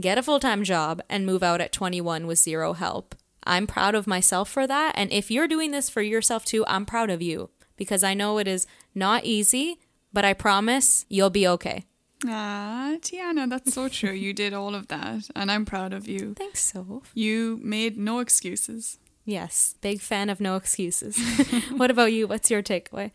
get 0.00 0.18
a 0.18 0.22
full 0.22 0.40
time 0.40 0.64
job, 0.64 1.02
and 1.08 1.26
move 1.26 1.42
out 1.42 1.60
at 1.60 1.72
21 1.72 2.26
with 2.26 2.38
zero 2.38 2.72
help. 2.72 3.14
I'm 3.44 3.66
proud 3.66 3.94
of 3.94 4.06
myself 4.06 4.48
for 4.48 4.66
that. 4.66 4.94
And 4.96 5.12
if 5.12 5.30
you're 5.30 5.48
doing 5.48 5.70
this 5.72 5.90
for 5.90 6.00
yourself 6.00 6.44
too, 6.44 6.64
I'm 6.66 6.86
proud 6.86 7.10
of 7.10 7.20
you 7.20 7.50
because 7.76 8.02
I 8.02 8.14
know 8.14 8.38
it 8.38 8.48
is 8.48 8.66
not 8.94 9.24
easy, 9.24 9.78
but 10.12 10.24
I 10.24 10.32
promise 10.32 11.04
you'll 11.08 11.30
be 11.30 11.46
okay. 11.46 11.84
Ah, 12.24 12.94
Tiana, 13.00 13.48
that's 13.50 13.74
so 13.74 13.88
true. 13.98 14.12
You 14.12 14.32
did 14.32 14.54
all 14.54 14.74
of 14.74 14.88
that, 14.88 15.28
and 15.34 15.50
I'm 15.50 15.64
proud 15.64 15.92
of 15.92 16.06
you. 16.06 16.34
Thanks, 16.34 16.64
so. 16.64 17.02
You 17.14 17.58
made 17.62 17.98
no 17.98 18.20
excuses. 18.20 18.98
Yes, 19.24 19.74
big 19.80 20.00
fan 20.00 20.30
of 20.30 20.40
no 20.40 20.56
excuses. 20.56 21.18
what 21.76 21.90
about 21.90 22.12
you? 22.12 22.26
What's 22.28 22.50
your 22.50 22.62
takeaway? 22.62 23.10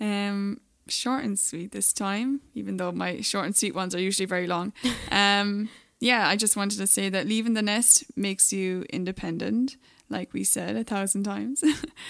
Um, 0.00 0.60
short 0.90 1.24
and 1.24 1.38
sweet 1.38 1.72
this 1.72 1.92
time, 1.92 2.40
even 2.54 2.76
though 2.76 2.92
my 2.92 3.20
short 3.20 3.46
and 3.46 3.56
sweet 3.56 3.74
ones 3.74 3.94
are 3.94 4.00
usually 4.00 4.26
very 4.26 4.46
long. 4.46 4.72
Um, 5.10 5.68
yeah, 6.00 6.28
I 6.28 6.36
just 6.36 6.56
wanted 6.56 6.78
to 6.78 6.86
say 6.86 7.10
that 7.10 7.26
leaving 7.26 7.52
the 7.52 7.62
nest 7.62 8.04
makes 8.16 8.52
you 8.52 8.86
independent, 8.90 9.76
like 10.08 10.32
we 10.32 10.44
said 10.44 10.74
a 10.76 10.82
thousand 10.82 11.24
times. 11.24 11.62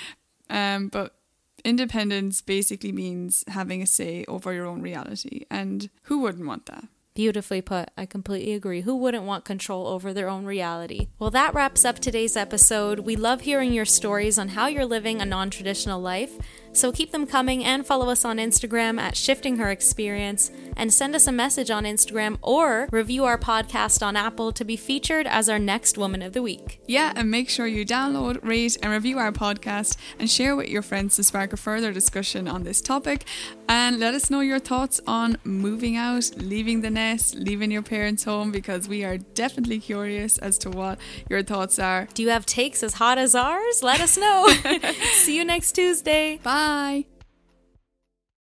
um, 0.51 0.89
but 0.89 1.17
independence 1.65 2.41
basically 2.41 2.93
means 2.93 3.43
having 3.49 3.83
a 3.83 3.87
say 3.87 4.25
over 4.29 4.53
your 4.53 4.67
own 4.67 4.81
reality, 4.81 5.45
and 5.51 5.91
who 6.05 6.21
wouldn't 6.21 6.47
want 6.47 6.67
that? 6.67 6.85
Beautifully 7.15 7.61
put. 7.61 7.91
I 7.99 8.07
completely 8.07 8.53
agree. 8.55 8.83
Who 8.83 8.95
wouldn't 8.95 9.25
want 9.25 9.45
control 9.45 9.89
over 9.89 10.13
their 10.13 10.29
own 10.29 10.45
reality? 10.45 11.09
Well, 11.19 11.31
that 11.31 11.53
wraps 11.53 11.85
up 11.85 11.99
today's 11.99 12.37
episode. 12.37 13.01
We 13.01 13.17
love 13.17 13.41
hearing 13.41 13.73
your 13.73 13.85
stories 13.85 14.39
on 14.39 14.49
how 14.49 14.69
you're 14.69 14.87
living 14.87 15.21
a 15.21 15.25
non 15.25 15.51
traditional 15.51 16.01
life. 16.01 16.39
So 16.73 16.93
keep 16.93 17.11
them 17.11 17.27
coming 17.27 17.65
and 17.65 17.85
follow 17.85 18.09
us 18.09 18.25
on 18.25 18.39
Instagram 18.39 19.01
at 19.01 19.17
Shifting 19.17 19.57
Her 19.57 19.71
Experience. 19.71 20.51
And 20.81 20.93
send 20.93 21.15
us 21.15 21.27
a 21.27 21.33
message 21.33 21.71
on 21.71 21.85
Instagram 21.85 22.39
or 22.41 22.89
review 22.91 23.27
our 23.27 23.37
podcast 23.37 24.03
on 24.05 24.17
Apple 24.17 24.51
to 24.51 24.65
be 24.65 24.77
featured 24.77 25.27
as 25.27 25.47
our 25.51 25.59
next 25.59 25.99
Woman 25.99 26.23
of 26.23 26.33
the 26.33 26.41
Week. 26.41 26.81
Yeah, 26.87 27.13
and 27.15 27.31
make 27.31 27.51
sure 27.51 27.67
you 27.67 27.85
download, 27.85 28.43
rate, 28.43 28.79
and 28.83 28.91
review 28.91 29.19
our 29.19 29.31
podcast 29.31 29.99
and 30.19 30.29
share 30.31 30.57
with 30.57 30.69
your 30.69 30.81
friends 30.81 31.17
to 31.17 31.23
spark 31.23 31.53
a 31.53 31.59
further 31.59 31.93
discussion 31.93 32.49
on 32.49 32.65
this 32.65 32.81
topic. 32.81 33.27
And 33.69 34.01
let 34.01 34.15
us 34.15 34.31
know 34.31 34.41
your 34.41 34.59
thoughts 34.59 35.03
on 35.07 35.37
moving 35.45 35.97
out, 35.97 36.31
leaving 36.39 36.81
the 36.81 36.91
nest, 36.91 37.35
leaving 37.35 37.71
your 37.71 37.83
parents' 37.83 38.25
home, 38.25 38.51
because 38.51 38.89
we 38.89 39.05
are 39.05 39.19
definitely 39.19 39.81
curious 39.81 40.39
as 40.39 40.57
to 40.59 40.71
what 40.71 40.99
your 41.29 41.43
thoughts 41.43 41.79
are. 41.79 42.09
Do 42.15 42.23
you 42.23 42.31
have 42.31 42.47
takes 42.47 42.83
as 42.83 42.95
hot 42.95 43.19
as 43.19 43.35
ours? 43.35 43.83
Let 43.83 44.01
us 44.01 44.17
know. 44.17 44.49
See 45.13 45.37
you 45.37 45.45
next 45.45 45.73
Tuesday. 45.73 46.41
Bye. 46.43 47.05